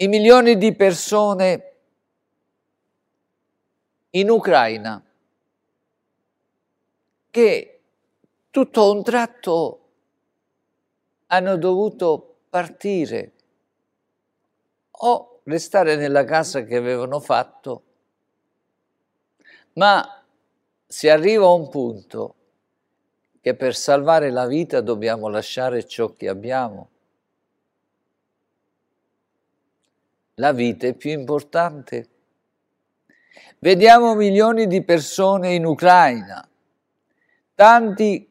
[0.00, 1.72] i milioni di persone
[4.10, 5.02] in Ucraina
[7.30, 7.80] che
[8.48, 9.88] tutto a un tratto
[11.26, 13.32] hanno dovuto partire
[14.90, 17.82] o restare nella casa che avevano fatto,
[19.74, 20.24] ma
[20.86, 22.34] si arriva a un punto
[23.40, 26.90] che per salvare la vita dobbiamo lasciare ciò che abbiamo
[30.38, 32.08] La vita è più importante.
[33.58, 36.48] Vediamo milioni di persone in Ucraina,
[37.54, 38.28] tanti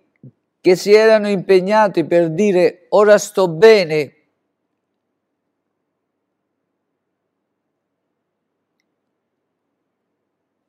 [0.62, 4.16] che si erano impegnati per dire ora sto bene,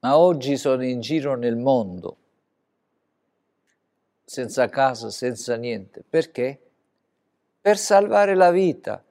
[0.00, 2.16] ma oggi sono in giro nel mondo,
[4.24, 6.02] senza casa, senza niente.
[6.08, 6.60] Perché?
[7.60, 9.04] Per salvare la vita.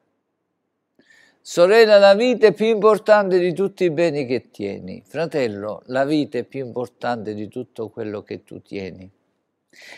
[1.50, 5.02] Sorella, la vita è più importante di tutti i beni che tieni.
[5.08, 9.10] Fratello, la vita è più importante di tutto quello che tu tieni.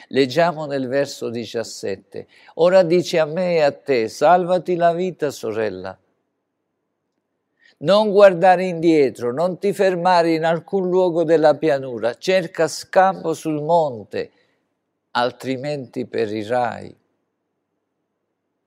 [0.09, 2.27] Leggiamo nel verso 17.
[2.53, 5.97] Ora dici a me e a te, salvati la vita, sorella.
[7.77, 14.29] Non guardare indietro, non ti fermare in alcun luogo della pianura, cerca scampo sul monte,
[15.13, 16.98] altrimenti perirai.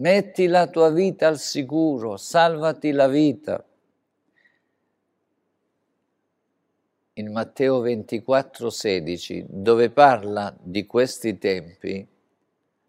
[0.02, 3.64] Metti la tua vita al sicuro, salvati la vita.
[7.16, 12.04] in Matteo 24, 16, dove parla di questi tempi,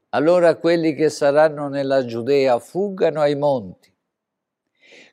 [0.10, 3.94] allora quelli che saranno nella Giudea fuggano ai monti.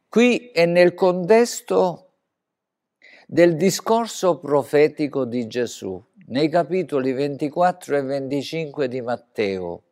[0.08, 2.12] Qui è nel contesto
[3.26, 9.82] del discorso profetico di Gesù, nei capitoli 24 e 25 di Matteo.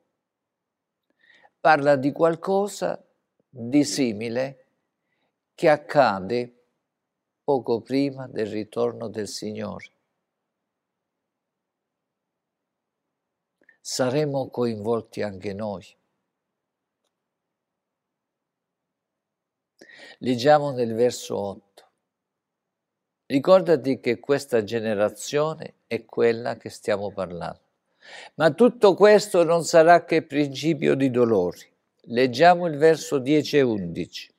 [1.68, 2.98] Parla di qualcosa
[3.46, 4.68] di simile
[5.54, 6.64] che accade
[7.44, 9.92] poco prima del ritorno del Signore.
[13.82, 15.84] Saremo coinvolti anche noi.
[20.20, 21.90] Leggiamo nel verso 8.
[23.26, 27.67] Ricordati che questa generazione è quella che stiamo parlando.
[28.34, 31.66] Ma tutto questo non sarà che principio di dolori.
[32.10, 34.34] Leggiamo il verso 10 e 11.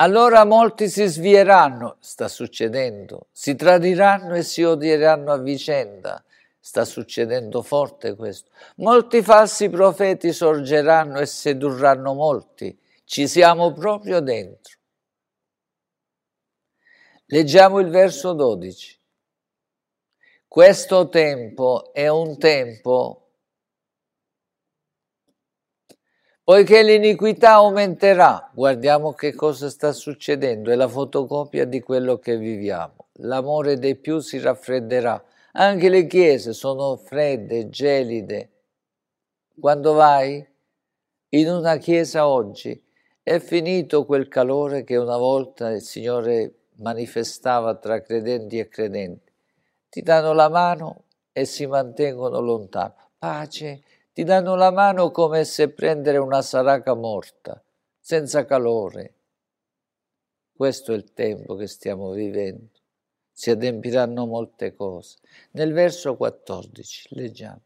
[0.00, 6.22] Allora molti si svieranno, sta succedendo, si tradiranno e si odieranno a vicenda,
[6.60, 8.50] sta succedendo forte questo.
[8.76, 14.76] Molti falsi profeti sorgeranno e sedurranno molti, ci siamo proprio dentro.
[17.26, 18.97] Leggiamo il verso 12.
[20.48, 23.28] Questo tempo è un tempo
[26.48, 33.08] Poiché l'iniquità aumenterà, guardiamo che cosa sta succedendo, è la fotocopia di quello che viviamo.
[33.16, 35.22] L'amore dei più si raffredderà.
[35.52, 38.50] Anche le chiese sono fredde, gelide.
[39.60, 40.42] Quando vai
[41.28, 42.82] in una chiesa oggi
[43.22, 49.27] è finito quel calore che una volta il Signore manifestava tra credenti e credenti.
[49.90, 53.12] Ti danno la mano e si mantengono lontano.
[53.16, 53.82] Pace,
[54.12, 57.62] ti danno la mano come se prendere una saraca morta,
[57.98, 59.14] senza calore.
[60.52, 62.80] Questo è il tempo che stiamo vivendo.
[63.32, 65.18] Si adempiranno molte cose.
[65.52, 67.62] Nel verso 14 leggiamo.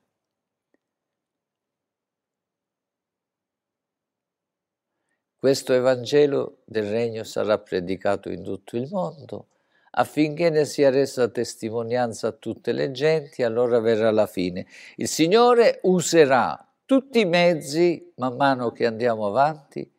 [5.39, 9.49] Questo Evangelo del Regno sarà predicato in tutto il mondo
[9.95, 14.67] affinché ne sia resa testimonianza a tutte le genti, allora verrà la fine.
[14.97, 19.91] Il Signore userà tutti i mezzi, man mano che andiamo avanti,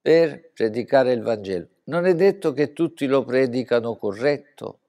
[0.00, 1.68] per predicare il Vangelo.
[1.84, 4.80] Non è detto che tutti lo predicano corretto,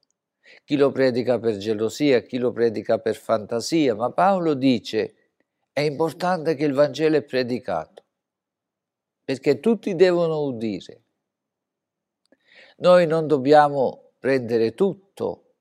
[0.64, 5.16] chi lo predica per gelosia, chi lo predica per fantasia, ma Paolo dice
[5.72, 8.04] è importante che il Vangelo è predicato,
[9.26, 11.02] perché tutti devono udire.
[12.78, 15.54] Noi non dobbiamo prendere tutto,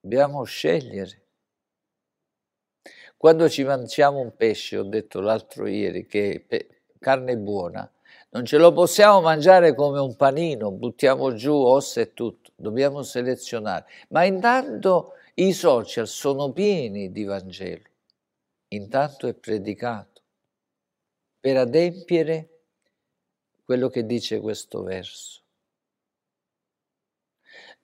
[0.00, 1.26] dobbiamo scegliere.
[3.18, 6.46] Quando ci mangiamo un pesce, ho detto l'altro ieri che
[6.98, 7.92] carne buona,
[8.30, 13.84] non ce lo possiamo mangiare come un panino, buttiamo giù ossa e tutto, dobbiamo selezionare.
[14.08, 17.90] Ma intanto i social sono pieni di Vangelo,
[18.68, 20.22] intanto è predicato
[21.38, 22.62] per adempiere
[23.62, 25.37] quello che dice questo verso.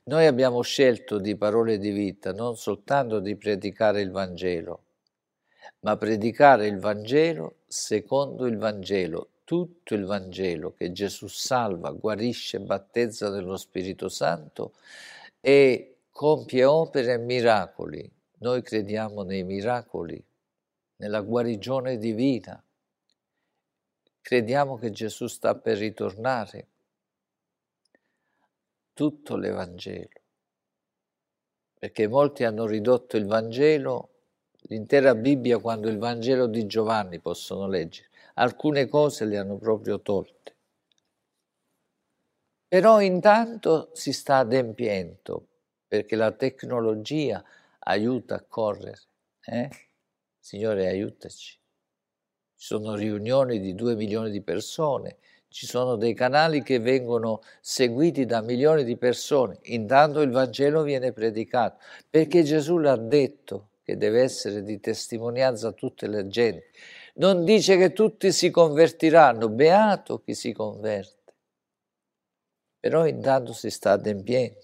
[0.07, 4.83] Noi abbiamo scelto di parole di vita non soltanto di predicare il Vangelo,
[5.81, 13.31] ma predicare il Vangelo secondo il Vangelo, tutto il Vangelo che Gesù salva, guarisce, battezza
[13.31, 14.75] dello Spirito Santo
[15.41, 18.13] e compie opere e miracoli.
[18.41, 20.23] Noi crediamo nei miracoli,
[20.97, 22.63] nella guarigione divina.
[24.21, 26.69] Crediamo che Gesù sta per ritornare
[28.95, 30.09] tutto l'Evangelo.
[31.79, 34.11] Perché molti hanno ridotto il Vangelo,
[34.69, 40.57] l'intera Bibbia quando il Vangelo di Giovanni possono leggere, alcune cose le hanno proprio tolte.
[42.67, 45.47] Però intanto si sta adempiendo
[45.87, 47.45] perché la tecnologia
[47.81, 49.01] aiuta a correre.
[49.45, 49.69] Eh?
[50.39, 51.53] Signore, aiutaci.
[52.57, 55.19] Ci sono riunioni di due milioni di persone,
[55.55, 59.61] ci sono dei canali che vengono seguiti da milioni di persone.
[59.67, 61.79] Intanto il Vangelo viene predicato,
[62.11, 66.67] perché Gesù l'ha detto che deve essere di testimonianza a tutte le genti.
[67.15, 71.35] Non dice che tutti si convertiranno, beato chi si converte.
[72.81, 74.59] Però intanto si sta adempiendo.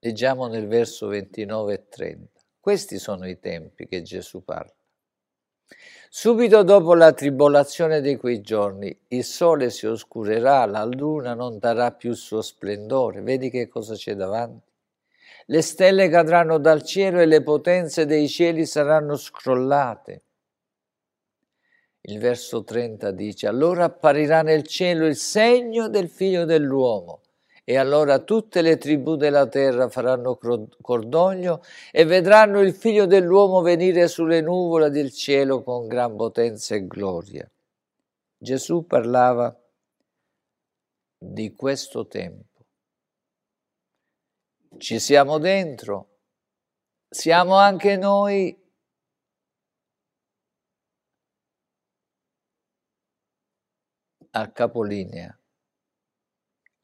[0.00, 2.40] Leggiamo nel verso 29 e 30.
[2.60, 4.73] Questi sono i tempi che Gesù parla.
[6.08, 11.90] Subito dopo la tribolazione di quei giorni, il sole si oscurerà, la luna non darà
[11.90, 13.20] più il suo splendore.
[13.20, 14.70] Vedi che cosa c'è davanti?
[15.46, 20.22] Le stelle cadranno dal cielo e le potenze dei cieli saranno scrollate.
[22.02, 27.23] Il verso 30 dice, allora apparirà nel cielo il segno del figlio dell'uomo
[27.64, 30.38] e allora tutte le tribù della terra faranno
[30.82, 36.86] cordoglio e vedranno il figlio dell'uomo venire sulle nuvole del cielo con gran potenza e
[36.86, 37.50] gloria.
[38.36, 39.58] Gesù parlava
[41.16, 42.66] di questo tempo.
[44.76, 46.18] Ci siamo dentro,
[47.08, 48.62] siamo anche noi
[54.32, 55.38] a capolinea.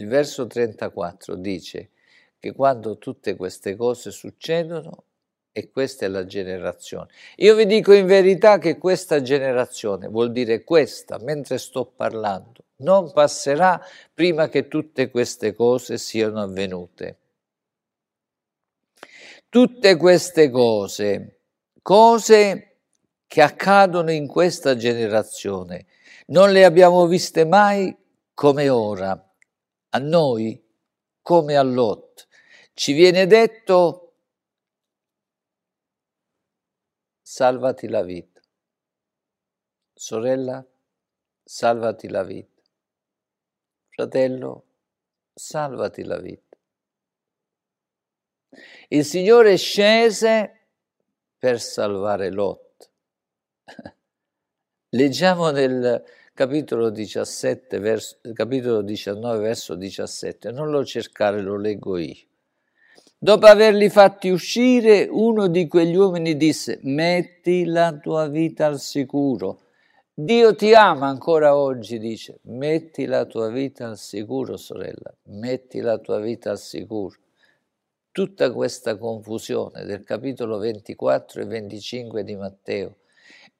[0.00, 1.90] Il verso 34 dice
[2.38, 5.04] che quando tutte queste cose succedono,
[5.52, 7.08] e questa è la generazione.
[7.36, 13.12] Io vi dico in verità che questa generazione vuol dire questa, mentre sto parlando, non
[13.12, 13.84] passerà
[14.14, 17.18] prima che tutte queste cose siano avvenute.
[19.50, 21.40] Tutte queste cose,
[21.82, 22.76] cose
[23.26, 25.86] che accadono in questa generazione,
[26.28, 27.94] non le abbiamo viste mai
[28.32, 29.29] come ora
[29.90, 30.62] a noi
[31.22, 32.28] come a Lot.
[32.74, 34.14] Ci viene detto
[37.20, 38.40] salvati la vita.
[39.92, 40.66] Sorella,
[41.44, 42.62] salvati la vita.
[43.88, 44.64] Fratello,
[45.34, 46.56] salvati la vita.
[48.88, 50.68] Il Signore scese
[51.38, 52.90] per salvare Lot.
[54.92, 56.02] Leggiamo nel,
[56.34, 60.50] capitolo 17, verso, capitolo 19, verso 17.
[60.50, 62.16] Non lo cercare, lo leggo io.
[63.16, 69.60] Dopo averli fatti uscire, uno di quegli uomini disse, metti la tua vita al sicuro.
[70.12, 75.98] Dio ti ama ancora oggi, dice, metti la tua vita al sicuro, sorella, metti la
[75.98, 77.16] tua vita al sicuro.
[78.10, 82.96] Tutta questa confusione del capitolo 24 e 25 di Matteo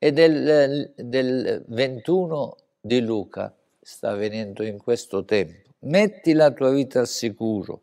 [0.03, 5.75] e del, del 21 di Luca sta avvenendo in questo tempo.
[5.81, 7.83] Metti la tua vita al sicuro.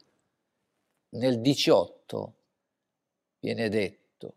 [1.10, 2.34] Nel 18
[3.40, 4.36] viene detto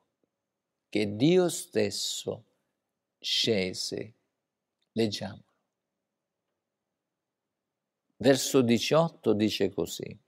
[0.91, 2.45] che Dio stesso
[3.19, 4.13] scese.
[4.93, 5.43] Leggiamo.
[8.17, 10.19] Verso 18 dice così.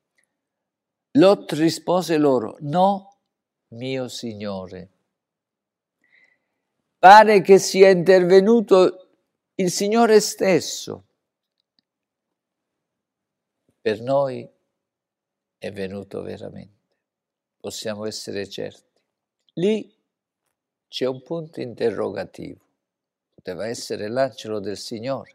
[1.17, 3.19] Lot rispose loro, no,
[3.69, 4.89] mio Signore.
[7.03, 9.09] Pare che sia intervenuto
[9.57, 11.05] il Signore stesso
[13.81, 14.49] per noi
[15.59, 16.95] è venuto veramente.
[17.59, 19.01] Possiamo essere certi.
[19.55, 19.93] Lì
[20.87, 22.61] c'è un punto interrogativo.
[23.35, 25.35] Poteva essere l'angelo del Signore.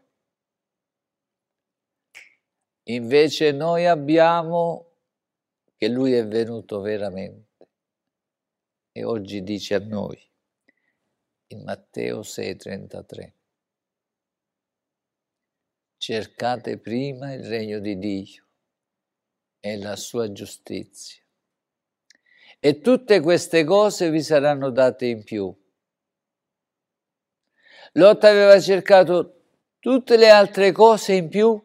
[2.84, 4.86] Invece noi abbiamo
[5.76, 7.68] che Lui è venuto veramente.
[8.90, 10.27] E oggi dice a noi,
[11.48, 13.32] in Matteo 6:33,
[15.96, 18.46] cercate prima il regno di Dio
[19.60, 21.22] e la sua giustizia.
[22.60, 25.54] E tutte queste cose vi saranno date in più.
[27.92, 29.44] Lot aveva cercato
[29.78, 31.60] tutte le altre cose in più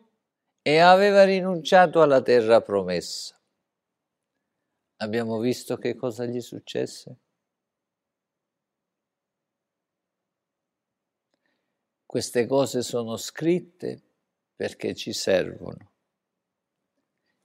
[0.62, 3.38] e aveva rinunciato alla terra promessa.
[4.98, 7.23] Abbiamo visto che cosa gli successe?
[12.14, 14.00] Queste cose sono scritte
[14.56, 15.90] perché ci servono.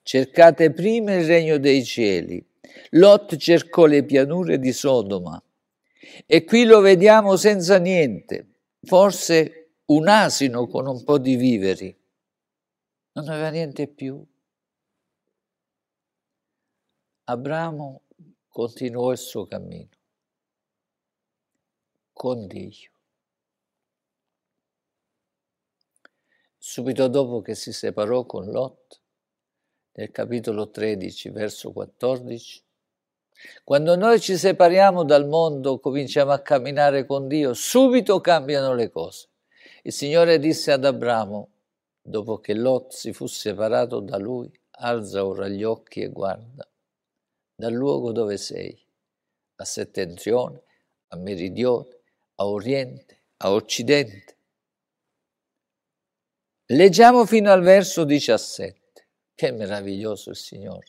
[0.02, 2.46] Cercate prima il regno dei cieli.
[2.90, 5.42] Lot cercò le pianure di Sodoma
[6.26, 11.98] e qui lo vediamo senza niente, forse un asino con un po' di viveri.
[13.12, 14.22] Non aveva niente più.
[17.24, 18.02] Abramo
[18.46, 19.88] continuò il suo cammino.
[22.12, 22.96] con Dio.
[26.70, 29.00] Subito dopo che si separò con Lot,
[29.92, 32.62] nel capitolo 13, verso 14,
[33.64, 39.28] quando noi ci separiamo dal mondo, cominciamo a camminare con Dio, subito cambiano le cose.
[39.82, 41.48] Il Signore disse ad Abramo,
[42.02, 46.68] dopo che Lot si fu separato da lui, alza ora gli occhi e guarda
[47.56, 48.78] dal luogo dove sei,
[49.56, 50.62] a settentrione,
[51.08, 51.98] a meridione,
[52.34, 54.36] a oriente, a occidente.
[56.70, 58.76] Leggiamo fino al verso 17.
[59.34, 60.86] Che meraviglioso il Signore.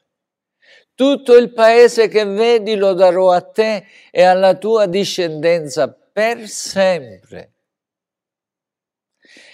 [0.94, 7.54] Tutto il paese che vedi lo darò a te e alla tua discendenza per sempre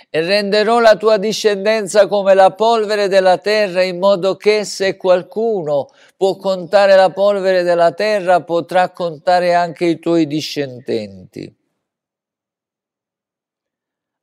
[0.09, 5.89] e renderò la tua discendenza come la polvere della terra, in modo che se qualcuno
[6.15, 11.53] può contare la polvere della terra, potrà contare anche i tuoi discendenti.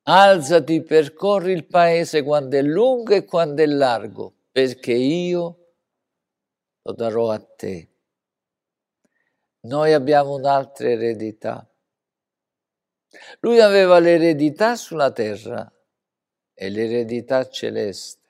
[0.04, 5.74] Alzati, percorri il paese quando è lungo e quando è largo, perché io
[6.82, 7.88] lo darò a te.
[9.60, 11.64] Noi abbiamo un'altra eredità.
[13.40, 15.72] Lui aveva l'eredità sulla terra,
[16.54, 18.20] e l'eredità celeste.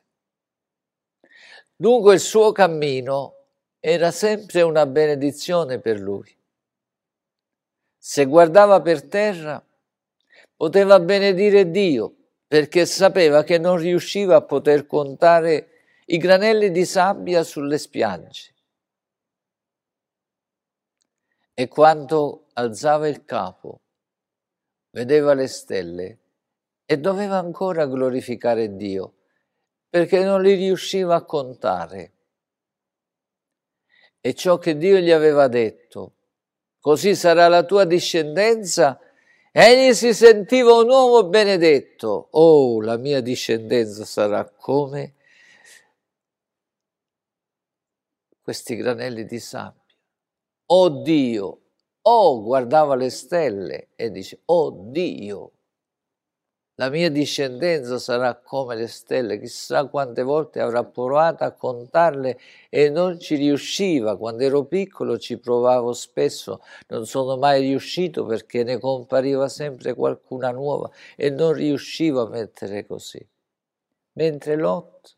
[1.75, 3.47] Dunque il suo cammino
[3.81, 6.35] era sempre una benedizione per lui.
[7.99, 9.65] Se guardava per terra,
[10.63, 12.15] poteva benedire Dio
[12.47, 15.71] perché sapeva che non riusciva a poter contare
[16.05, 18.55] i granelli di sabbia sulle spiagge.
[21.53, 23.81] E quando alzava il capo,
[24.91, 26.19] vedeva le stelle
[26.85, 29.15] e doveva ancora glorificare Dio
[29.89, 32.13] perché non li riusciva a contare.
[34.21, 36.13] E ciò che Dio gli aveva detto,
[36.79, 39.01] così sarà la tua discendenza,
[39.53, 42.29] egli si sentiva un uomo benedetto.
[42.33, 45.15] Oh, la mia discendenza sarà come
[48.43, 49.81] questi granelli di sabbia.
[50.67, 51.61] Oh Dio,
[52.03, 55.53] oh, guardava le stelle e dice, oh Dio,
[56.77, 62.39] la mia discendenza sarà come le stelle, chissà quante volte avrà provato a contarle
[62.71, 64.17] e non ci riusciva.
[64.17, 70.51] Quando ero piccolo ci provavo spesso, non sono mai riuscito perché ne compariva sempre qualcuna
[70.51, 73.25] nuova e non riuscivo a mettere così.
[74.15, 75.17] Mentre Lot,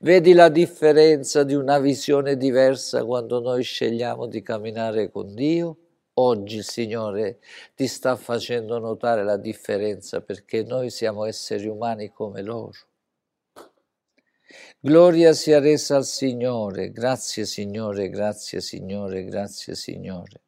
[0.00, 5.76] vedi la differenza di una visione diversa quando noi scegliamo di camminare con Dio?
[6.14, 7.40] Oggi il Signore
[7.74, 12.78] ti sta facendo notare la differenza perché noi siamo esseri umani come loro.
[14.78, 20.40] Gloria sia resa al Signore, grazie Signore, grazie Signore, grazie Signore.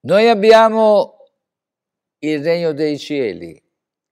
[0.00, 1.16] Noi abbiamo
[2.20, 3.65] il regno dei cieli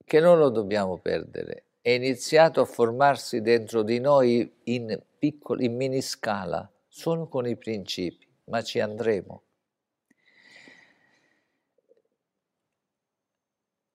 [0.05, 1.64] che non lo dobbiamo perdere.
[1.80, 7.57] È iniziato a formarsi dentro di noi in, piccoli, in mini scala, solo con i
[7.57, 9.42] principi, ma ci andremo.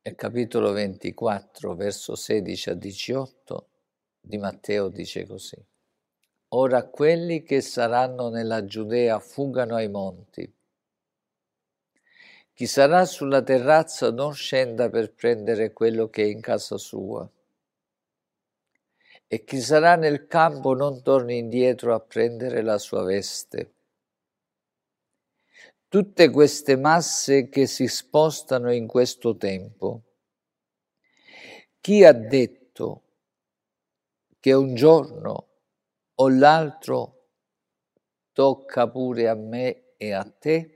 [0.02, 3.70] Nel capitolo 24, verso 16 a 18
[4.22, 5.58] di Matteo dice così.
[6.50, 10.52] Ora quelli che saranno nella Giudea fuggano ai monti
[12.60, 17.26] chi sarà sulla terrazza non scenda per prendere quello che è in casa sua.
[19.28, 23.76] E chi sarà nel campo non torni indietro a prendere la sua veste.
[25.88, 30.02] Tutte queste masse che si spostano in questo tempo.
[31.80, 33.04] Chi ha detto
[34.38, 35.48] che un giorno
[36.14, 37.28] o l'altro
[38.34, 40.74] tocca pure a me e a te?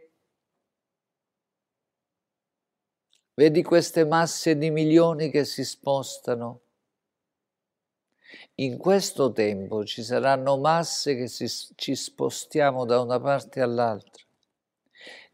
[3.35, 6.61] Vedi queste masse di milioni che si spostano?
[8.55, 14.23] In questo tempo ci saranno masse che si, ci spostiamo da una parte all'altra,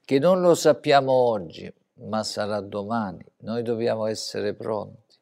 [0.05, 3.25] che non lo sappiamo oggi, ma sarà domani.
[3.39, 5.17] Noi dobbiamo essere pronti.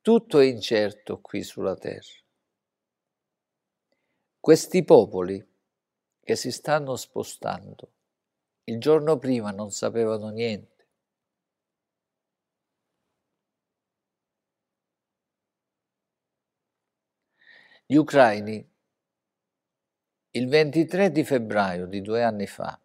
[0.00, 2.14] Tutto è incerto qui sulla terra.
[4.38, 5.44] Questi popoli
[6.26, 7.92] che si stanno spostando.
[8.64, 10.88] Il giorno prima non sapevano niente.
[17.86, 18.68] Gli ucraini,
[20.32, 22.76] il 23 di febbraio di due anni fa,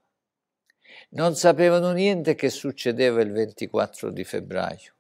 [1.14, 4.94] Non sapevano niente che succedeva il 24 di febbraio.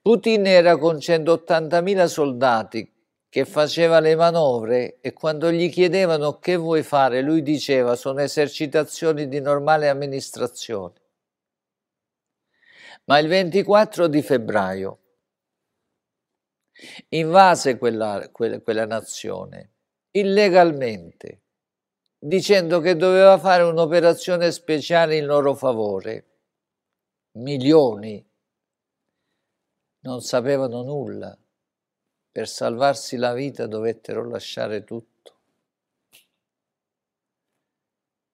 [0.00, 2.97] Putin era con 180.000 soldati
[3.38, 9.28] che faceva le manovre e quando gli chiedevano che vuoi fare, lui diceva sono esercitazioni
[9.28, 11.00] di normale amministrazione.
[13.04, 14.98] Ma il 24 di febbraio
[17.10, 19.74] invase quella, quella, quella nazione
[20.10, 21.42] illegalmente,
[22.18, 26.26] dicendo che doveva fare un'operazione speciale in loro favore.
[27.36, 28.28] Milioni
[30.00, 31.38] non sapevano nulla
[32.38, 35.32] per salvarsi la vita dovettero lasciare tutto.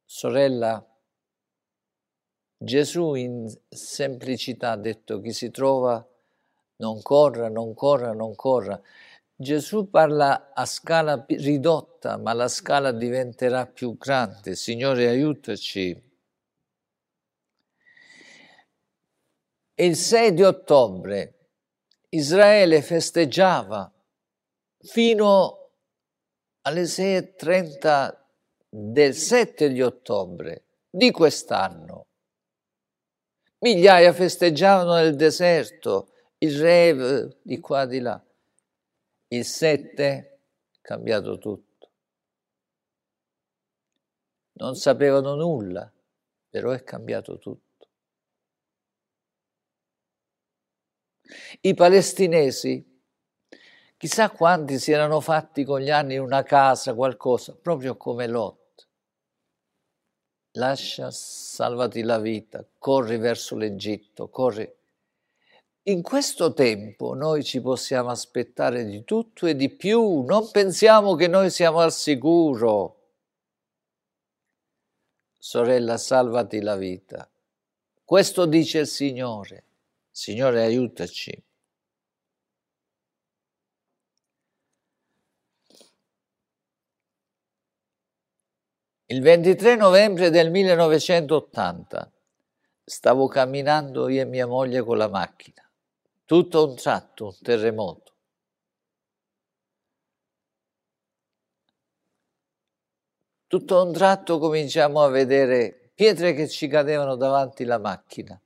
[0.04, 0.86] Sorella,
[2.54, 6.06] Gesù in semplicità ha detto chi si trova
[6.76, 8.78] non corra, non corra, non corra.
[9.34, 14.54] Gesù parla a scala ridotta, ma la scala diventerà più grande.
[14.54, 16.12] Signore, aiutaci.
[19.76, 21.38] Il 6 di ottobre
[22.10, 23.88] Israele festeggiava
[24.84, 25.70] fino
[26.62, 28.16] alle 6.30
[28.68, 32.06] del 7 di ottobre di quest'anno.
[33.58, 38.22] Migliaia festeggiavano nel deserto, il rave di qua di là.
[39.28, 40.38] Il 7 è
[40.82, 41.90] cambiato tutto.
[44.52, 45.90] Non sapevano nulla,
[46.50, 47.62] però è cambiato tutto.
[51.62, 52.93] I palestinesi
[53.96, 58.88] Chissà quanti si erano fatti con gli anni una casa, qualcosa, proprio come Lot.
[60.52, 64.72] Lascia, salvati la vita, corri verso l'Egitto, corri.
[65.86, 71.28] In questo tempo noi ci possiamo aspettare di tutto e di più, non pensiamo che
[71.28, 73.00] noi siamo al sicuro.
[75.38, 77.28] Sorella, salvati la vita.
[78.02, 79.64] Questo dice il Signore.
[80.10, 81.42] Signore, aiutaci.
[89.06, 92.10] Il 23 novembre del 1980
[92.82, 95.62] stavo camminando io e mia moglie con la macchina.
[96.24, 98.14] Tutto a un tratto, un terremoto.
[103.46, 108.40] Tutto a un tratto cominciamo a vedere pietre che ci cadevano davanti la macchina.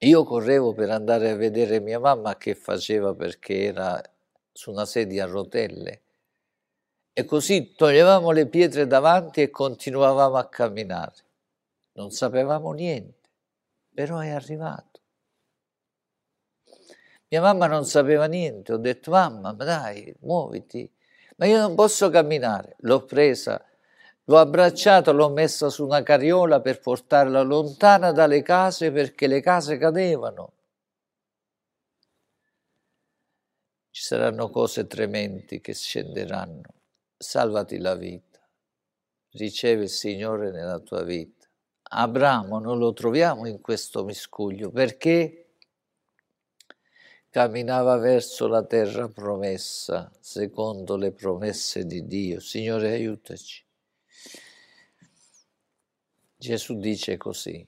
[0.00, 3.98] Io correvo per andare a vedere mia mamma che faceva perché era
[4.52, 6.02] su una sedia a rotelle
[7.18, 11.14] e così toglievamo le pietre davanti e continuavamo a camminare.
[11.92, 13.30] Non sapevamo niente,
[13.94, 15.00] però è arrivato.
[17.28, 20.92] Mia mamma non sapeva niente, ho detto mamma, ma dai, muoviti,
[21.36, 22.76] ma io non posso camminare.
[22.80, 23.64] L'ho presa,
[24.24, 29.78] l'ho abbracciata, l'ho messa su una carriola per portarla lontana dalle case perché le case
[29.78, 30.52] cadevano.
[33.90, 36.75] Ci saranno cose trementi che scenderanno
[37.16, 38.40] salvati la vita,
[39.30, 41.46] riceve il Signore nella tua vita.
[41.88, 45.46] Abramo non lo troviamo in questo miscuglio perché
[47.30, 52.40] camminava verso la terra promessa, secondo le promesse di Dio.
[52.40, 53.64] Signore, aiutaci.
[56.38, 57.66] Gesù dice così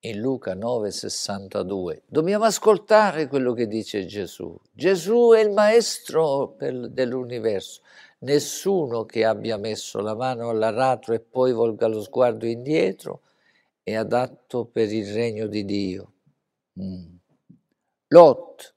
[0.00, 2.02] in Luca 9:62.
[2.06, 4.58] Dobbiamo ascoltare quello che dice Gesù.
[4.72, 7.82] Gesù è il maestro dell'universo
[8.20, 13.22] nessuno che abbia messo la mano all'aratro e poi volga lo sguardo indietro
[13.82, 16.12] è adatto per il regno di Dio.
[16.80, 17.16] Mm.
[18.08, 18.74] Lot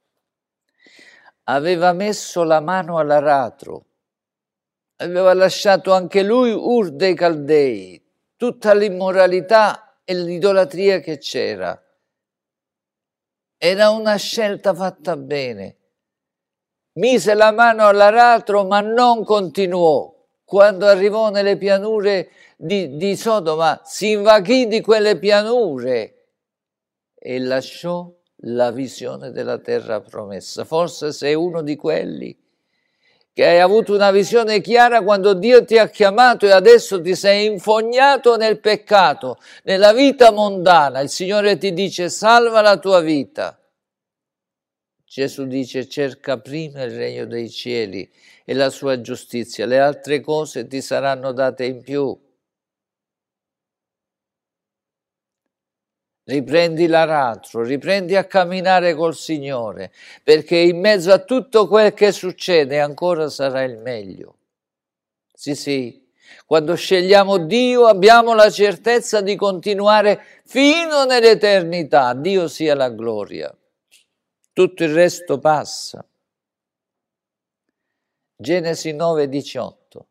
[1.45, 3.85] aveva messo la mano all'aratro,
[4.97, 8.01] aveva lasciato anche lui Ur dei Caldei,
[8.35, 11.81] tutta l'immoralità e l'idolatria che c'era.
[13.57, 15.80] Era una scelta fatta bene
[16.93, 20.13] mise la mano all'aratro ma non continuò.
[20.43, 26.15] Quando arrivò nelle pianure di, di Sodoma si invaghì di quelle pianure
[27.15, 28.11] e lasciò
[28.43, 30.65] la visione della terra promessa.
[30.65, 32.37] Forse sei uno di quelli
[33.33, 37.45] che hai avuto una visione chiara quando Dio ti ha chiamato e adesso ti sei
[37.45, 40.99] infognato nel peccato, nella vita mondana.
[40.99, 43.57] Il Signore ti dice salva la tua vita.
[45.13, 48.09] Gesù dice cerca prima il regno dei cieli
[48.45, 52.17] e la sua giustizia, le altre cose ti saranno date in più.
[56.23, 59.91] Riprendi l'aratro, riprendi a camminare col Signore,
[60.23, 64.37] perché in mezzo a tutto quel che succede ancora sarà il meglio.
[65.33, 66.09] Sì, sì.
[66.45, 72.13] Quando scegliamo Dio abbiamo la certezza di continuare fino nell'eternità.
[72.13, 73.53] Dio sia la gloria.
[74.53, 76.05] Tutto il resto passa.
[78.35, 80.07] Genesi 9, 18.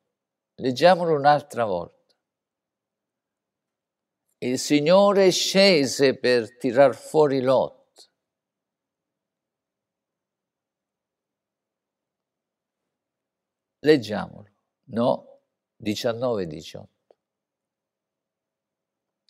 [0.55, 2.15] Leggiamolo un'altra volta.
[4.39, 8.11] Il Signore scese per tirar fuori Lot.
[13.81, 14.49] Leggiamolo.
[14.85, 15.41] No,
[15.77, 16.89] 19, 18.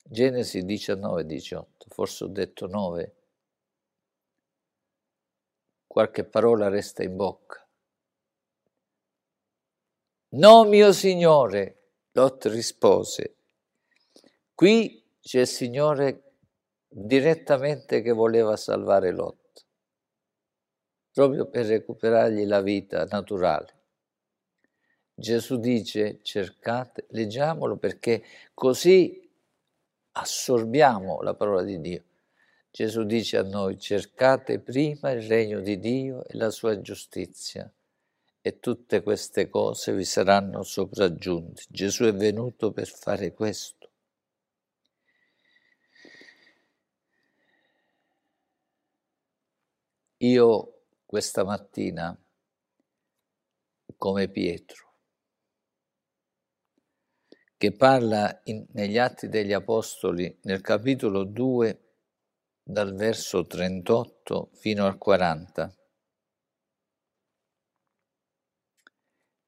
[0.05, 1.87] Genesi 19, 18.
[1.89, 3.15] Forse ho detto 9.
[5.93, 7.67] Qualche parola resta in bocca.
[10.35, 13.35] No, mio Signore, Lot rispose.
[14.55, 16.35] Qui c'è il Signore
[16.87, 19.67] direttamente che voleva salvare Lot,
[21.13, 23.75] proprio per recuperargli la vita naturale.
[25.13, 28.23] Gesù dice cercate, leggiamolo perché
[28.55, 29.29] così
[30.13, 32.05] assorbiamo la parola di Dio.
[32.73, 37.71] Gesù dice a noi cercate prima il regno di Dio e la sua giustizia
[38.41, 41.65] e tutte queste cose vi saranno sopraggiunte.
[41.69, 43.91] Gesù è venuto per fare questo.
[50.19, 52.17] Io questa mattina,
[53.97, 54.93] come Pietro,
[57.57, 61.90] che parla in, negli Atti degli Apostoli nel capitolo 2
[62.71, 65.75] dal verso 38 fino al 40.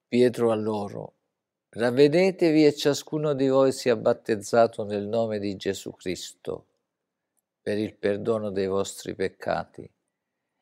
[0.08, 1.14] Pietro a loro,
[1.70, 6.66] ravvedetevi e ciascuno di voi sia battezzato nel nome di Gesù Cristo
[7.62, 9.88] per il perdono dei vostri peccati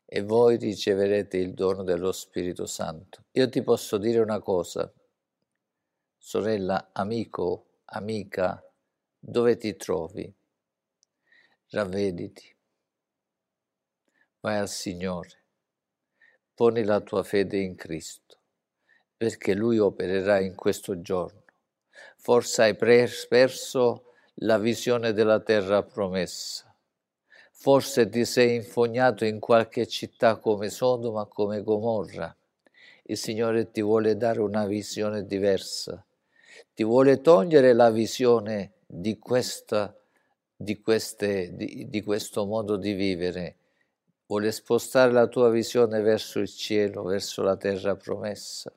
[0.05, 3.25] e voi riceverete il dono dello Spirito Santo.
[3.33, 4.93] Io ti posso dire una cosa,
[6.19, 8.63] sorella, amico, amica,
[9.19, 10.40] dove ti trovi?
[11.73, 12.53] Ravvediti,
[14.41, 15.45] vai al Signore,
[16.55, 18.31] poni la tua fede in Cristo
[19.21, 21.43] perché Lui opererà in questo giorno.
[22.17, 26.75] Forse hai perso la visione della terra promessa.
[27.53, 32.35] Forse ti sei infognato in qualche città come Sodoma, come Gomorra.
[33.03, 36.03] Il Signore ti vuole dare una visione diversa.
[36.73, 39.95] Ti vuole togliere la visione di, questa,
[40.61, 43.57] di, queste, di, di questo modo di vivere.
[44.27, 48.73] Vuole spostare la tua visione verso il cielo, verso la terra promessa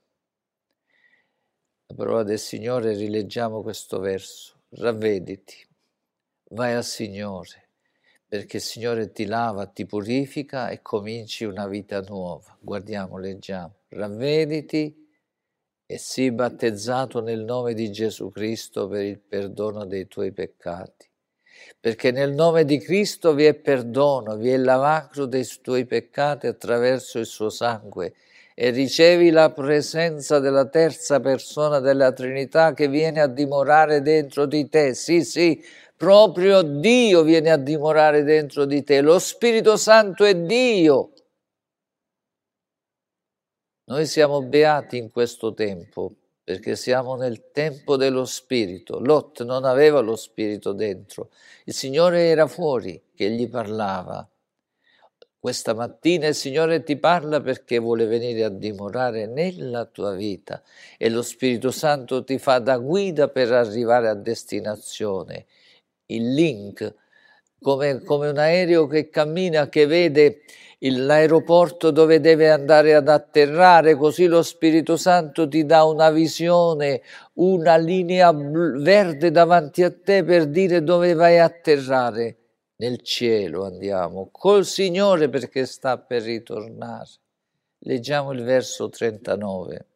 [1.96, 4.62] la parola del Signore rileggiamo questo verso.
[4.70, 5.56] Ravvediti,
[6.50, 7.70] vai al Signore,
[8.28, 12.58] perché il Signore ti lava, ti purifica e cominci una vita nuova.
[12.60, 13.82] Guardiamo, leggiamo.
[13.90, 15.08] Ravvediti
[15.86, 21.08] e sii battezzato nel nome di Gesù Cristo per il perdono dei tuoi peccati.
[21.80, 27.20] Perché nel nome di Cristo vi è perdono, vi è lavacro dei tuoi peccati attraverso
[27.20, 28.14] il suo sangue
[28.56, 34.70] e ricevi la presenza della terza persona della Trinità che viene a dimorare dentro di
[34.70, 34.94] te.
[34.94, 35.62] Sì, sì,
[35.98, 39.02] proprio Dio viene a dimorare dentro di te.
[39.02, 41.14] Lo Spirito Santo è Dio.
[43.86, 46.14] Noi siamo beati in questo tempo
[46.44, 49.00] perché siamo nel tempo dello Spirito.
[49.00, 51.30] Lot non aveva lo Spirito dentro,
[51.66, 54.28] il Signore era fuori che gli parlava
[55.44, 60.64] questa mattina il Signore ti parla perché vuole venire a dimorare nella tua vita
[60.98, 65.48] e lo Spirito Santo ti fa da guida per arrivare a destinazione.
[66.06, 66.96] Il link,
[67.60, 70.44] come, come un aereo che cammina, che vede
[70.92, 77.02] l'aeroporto dove deve andare ad atterrare, così lo Spirito Santo ti dà una visione,
[77.36, 82.38] una linea verde davanti a te per dire dove vai a atterrare
[82.78, 87.10] nel cielo andiamo, col Signore perché sta per ritornare.
[87.80, 89.88] Leggiamo il verso 39.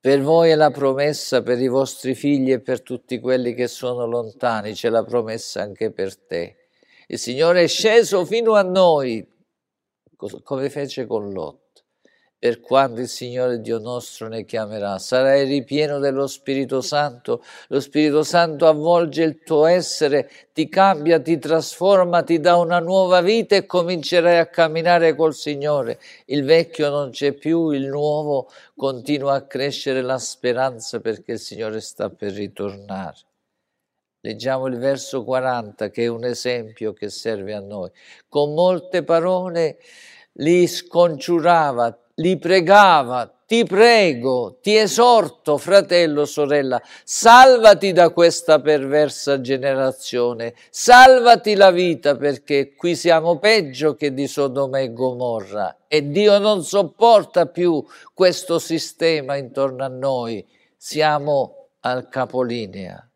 [0.00, 4.06] Per voi è la promessa per i vostri figli e per tutti quelli che sono
[4.06, 6.63] lontani, c'è la promessa anche per te.
[7.08, 9.26] Il Signore è sceso fino a noi,
[10.42, 11.64] come fece con Lot
[12.44, 14.98] per quando il Signore Dio nostro ne chiamerà.
[14.98, 21.38] Sarai ripieno dello Spirito Santo, lo Spirito Santo avvolge il tuo essere, ti cambia, ti
[21.38, 25.98] trasforma, ti dà una nuova vita e comincerai a camminare col Signore.
[26.26, 31.80] Il vecchio non c'è più, il nuovo continua a crescere la speranza perché il Signore
[31.80, 33.16] sta per ritornare.
[34.24, 37.90] Leggiamo il verso 40 che è un esempio che serve a noi.
[38.26, 39.76] Con molte parole
[40.36, 50.54] li scongiurava, li pregava, ti prego, ti esorto, fratello, sorella, salvati da questa perversa generazione,
[50.70, 56.64] salvati la vita perché qui siamo peggio che di Sodoma e Gomorra e Dio non
[56.64, 60.42] sopporta più questo sistema intorno a noi,
[60.78, 63.06] siamo al capolinea.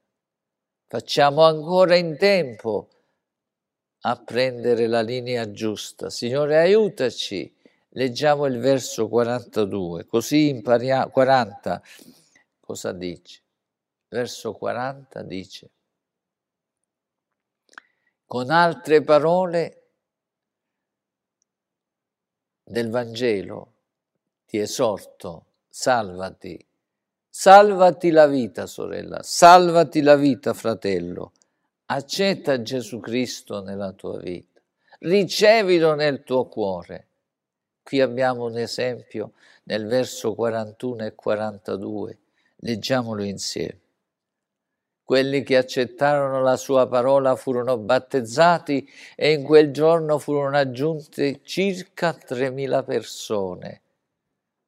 [0.90, 2.88] Facciamo ancora in tempo
[4.00, 6.08] a prendere la linea giusta.
[6.08, 7.54] Signore, aiutaci.
[7.90, 11.10] Leggiamo il verso 42, così impariamo.
[11.10, 11.82] 40,
[12.58, 13.42] cosa dice?
[14.08, 15.70] Verso 40 dice,
[18.24, 19.88] con altre parole
[22.62, 23.72] del Vangelo,
[24.46, 26.67] ti esorto, salvati,
[27.40, 31.30] Salvati la vita, sorella, salvati la vita, fratello.
[31.86, 34.60] Accetta Gesù Cristo nella tua vita,
[34.98, 37.06] ricevilo nel tuo cuore.
[37.80, 39.34] Qui abbiamo un esempio
[39.66, 42.18] nel verso 41 e 42,
[42.56, 43.80] leggiamolo insieme.
[45.04, 52.10] Quelli che accettarono la sua parola furono battezzati e in quel giorno furono aggiunte circa
[52.10, 53.82] 3.000 persone.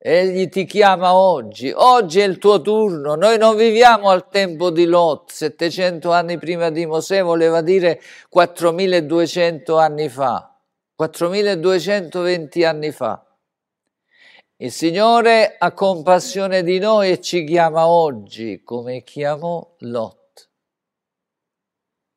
[0.02, 4.86] Egli ti chiama oggi, oggi è il tuo turno, noi non viviamo al tempo di
[4.86, 10.58] Lot, 700 anni prima di Mosè voleva dire 4200 anni fa,
[10.94, 13.22] 4220 anni fa.
[14.56, 20.50] Il Signore ha compassione di noi e ci chiama oggi come chiamò Lot.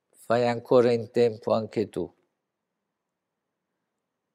[0.10, 2.10] Fai ancora in tempo anche tu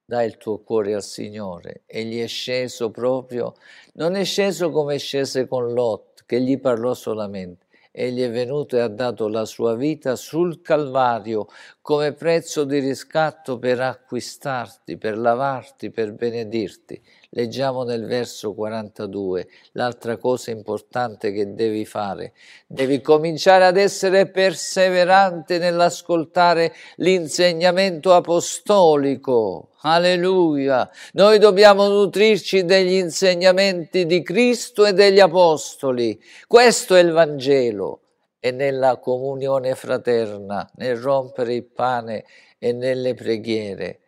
[0.08, 1.82] dai il tuo cuore al Signore.
[1.84, 3.52] Egli è sceso proprio,
[3.94, 7.66] non è sceso come scese con Lot, che gli parlò solamente.
[7.92, 11.48] Egli è venuto e ha dato la sua vita sul Calvario
[11.82, 17.02] come prezzo di riscatto per acquistarti, per lavarti, per benedirti.
[17.32, 22.32] Leggiamo nel verso 42 l'altra cosa importante che devi fare.
[22.66, 29.72] Devi cominciare ad essere perseverante nell'ascoltare l'insegnamento apostolico.
[29.82, 30.88] Alleluia!
[31.12, 36.18] Noi dobbiamo nutrirci degli insegnamenti di Cristo e degli apostoli.
[36.46, 38.00] Questo è il Vangelo.
[38.40, 42.24] E nella comunione fraterna, nel rompere il pane
[42.58, 44.00] e nelle preghiere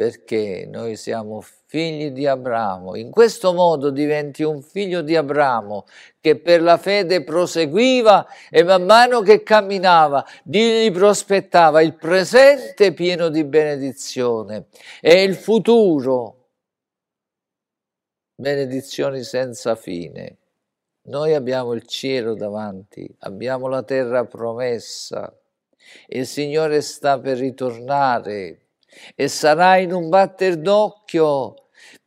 [0.00, 2.96] perché noi siamo figli di Abramo.
[2.96, 5.84] In questo modo diventi un figlio di Abramo
[6.22, 13.28] che per la fede proseguiva e man mano che camminava gli prospettava il presente pieno
[13.28, 14.68] di benedizione
[15.02, 16.48] e il futuro,
[18.36, 20.38] benedizioni senza fine.
[21.08, 25.30] Noi abbiamo il cielo davanti, abbiamo la terra promessa.
[26.06, 28.68] Il Signore sta per ritornare
[29.14, 31.54] e sarà in un batter d'occhio.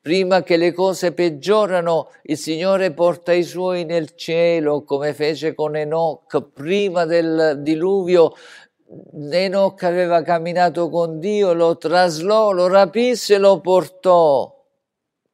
[0.02, 5.78] Prima che le cose peggiorano, il Signore porta i suoi nel cielo, come fece con
[5.78, 8.34] Enoch prima del diluvio.
[9.32, 14.54] Enoch aveva camminato con Dio, lo traslò, lo rapisse e lo portò.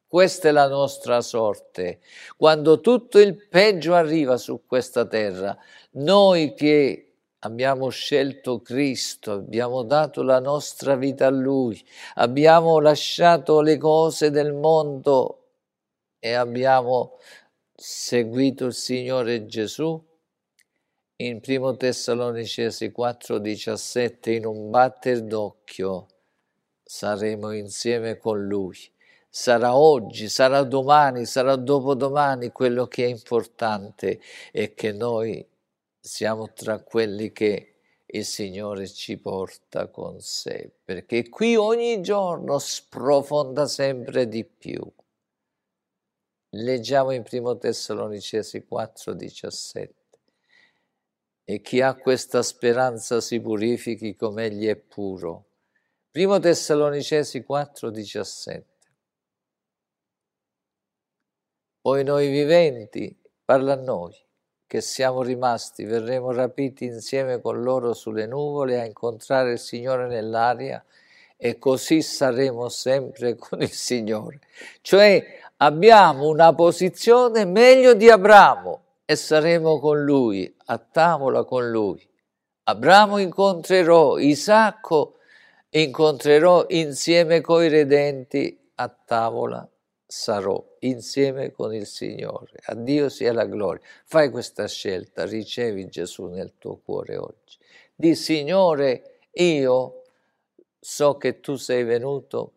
[0.06, 2.00] Questa è la nostra sorte.
[2.36, 5.56] Quando tutto il peggio arriva su questa terra,
[5.92, 7.09] noi che
[7.40, 11.82] abbiamo scelto Cristo, abbiamo dato la nostra vita a Lui,
[12.14, 15.48] abbiamo lasciato le cose del mondo
[16.18, 17.18] e abbiamo
[17.74, 20.02] seguito il Signore Gesù.
[21.16, 26.06] In 1 Tessalonicesi 4:17, in un batter d'occhio,
[26.82, 28.78] saremo insieme con Lui.
[29.28, 34.20] Sarà oggi, sarà domani, sarà dopodomani, quello che è importante
[34.50, 35.46] è che noi
[36.00, 37.74] siamo tra quelli che
[38.06, 44.80] il Signore ci porta con sé, perché qui ogni giorno sprofonda sempre di più.
[46.54, 49.94] Leggiamo in 1 Tessalonicesi 4, 17.
[51.44, 55.46] E chi ha questa speranza si purifichi come egli è puro.
[56.12, 58.66] 1 Tessalonicesi 4, 17.
[61.80, 64.14] Poi noi viventi, parla a noi,
[64.70, 70.80] che siamo rimasti, verremo rapiti insieme con loro sulle nuvole a incontrare il Signore nell'aria
[71.36, 74.38] e così saremo sempre con il Signore.
[74.80, 82.08] Cioè abbiamo una posizione meglio di Abramo e saremo con lui, a tavola con lui.
[82.62, 85.16] Abramo incontrerò, Isacco
[85.70, 89.68] incontrerò insieme coi redenti a tavola
[90.06, 92.58] sarò insieme con il Signore.
[92.64, 93.82] A Dio sia la gloria.
[94.04, 97.58] Fai questa scelta, ricevi Gesù nel tuo cuore oggi.
[97.94, 100.02] Di Signore, io
[100.78, 102.54] so che tu sei venuto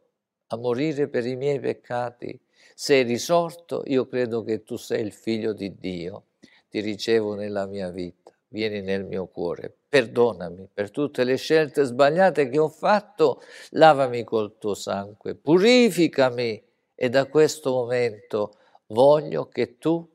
[0.48, 2.40] a morire per i miei peccati,
[2.76, 6.28] sei risorto, io credo che tu sei il figlio di Dio,
[6.70, 12.50] ti ricevo nella mia vita, vieni nel mio cuore, perdonami per tutte le scelte sbagliate
[12.50, 13.42] che ho fatto,
[13.72, 16.64] lavami col tuo sangue, purificami
[17.04, 18.54] e da questo momento
[18.88, 20.10] voglio che tu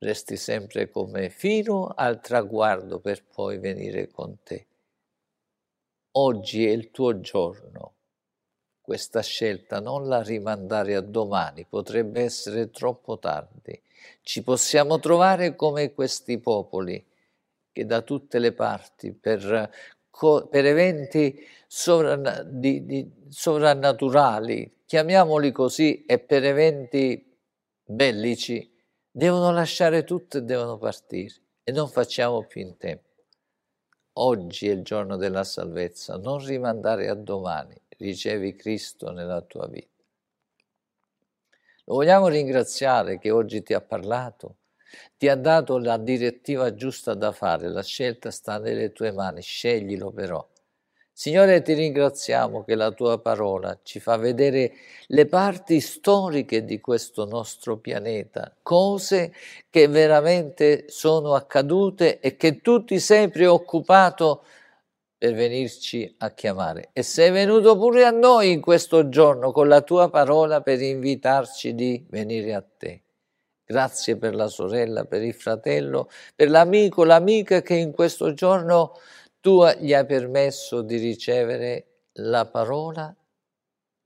[0.00, 4.66] resti sempre con me fino al traguardo per poi venire con te.
[6.10, 7.94] Oggi è il tuo giorno.
[8.82, 13.80] Questa scelta non la rimandare a domani, potrebbe essere troppo tardi.
[14.20, 17.02] Ci possiamo trovare come questi popoli
[17.72, 19.70] che da tutte le parti, per,
[20.50, 27.36] per eventi sovran, di, di, sovrannaturali, chiamiamoli così, e per eventi
[27.84, 28.72] bellici,
[29.10, 31.34] devono lasciare tutto e devono partire
[31.64, 33.04] e non facciamo più in tempo.
[34.18, 40.02] Oggi è il giorno della salvezza, non rimandare a domani, ricevi Cristo nella tua vita.
[41.84, 44.58] Lo vogliamo ringraziare che oggi ti ha parlato,
[45.16, 50.10] ti ha dato la direttiva giusta da fare, la scelta sta nelle tue mani, sceglilo
[50.12, 50.46] però
[51.18, 54.72] Signore, ti ringraziamo che la tua parola ci fa vedere
[55.06, 59.32] le parti storiche di questo nostro pianeta, cose
[59.70, 64.44] che veramente sono accadute e che tu ti sei preoccupato
[65.16, 66.90] per venirci a chiamare.
[66.92, 71.74] E sei venuto pure a noi in questo giorno con la tua parola per invitarci
[71.74, 73.04] di venire a te.
[73.64, 78.92] Grazie per la sorella, per il fratello, per l'amico, l'amica che in questo giorno
[79.46, 83.14] tu gli hai permesso di ricevere la parola,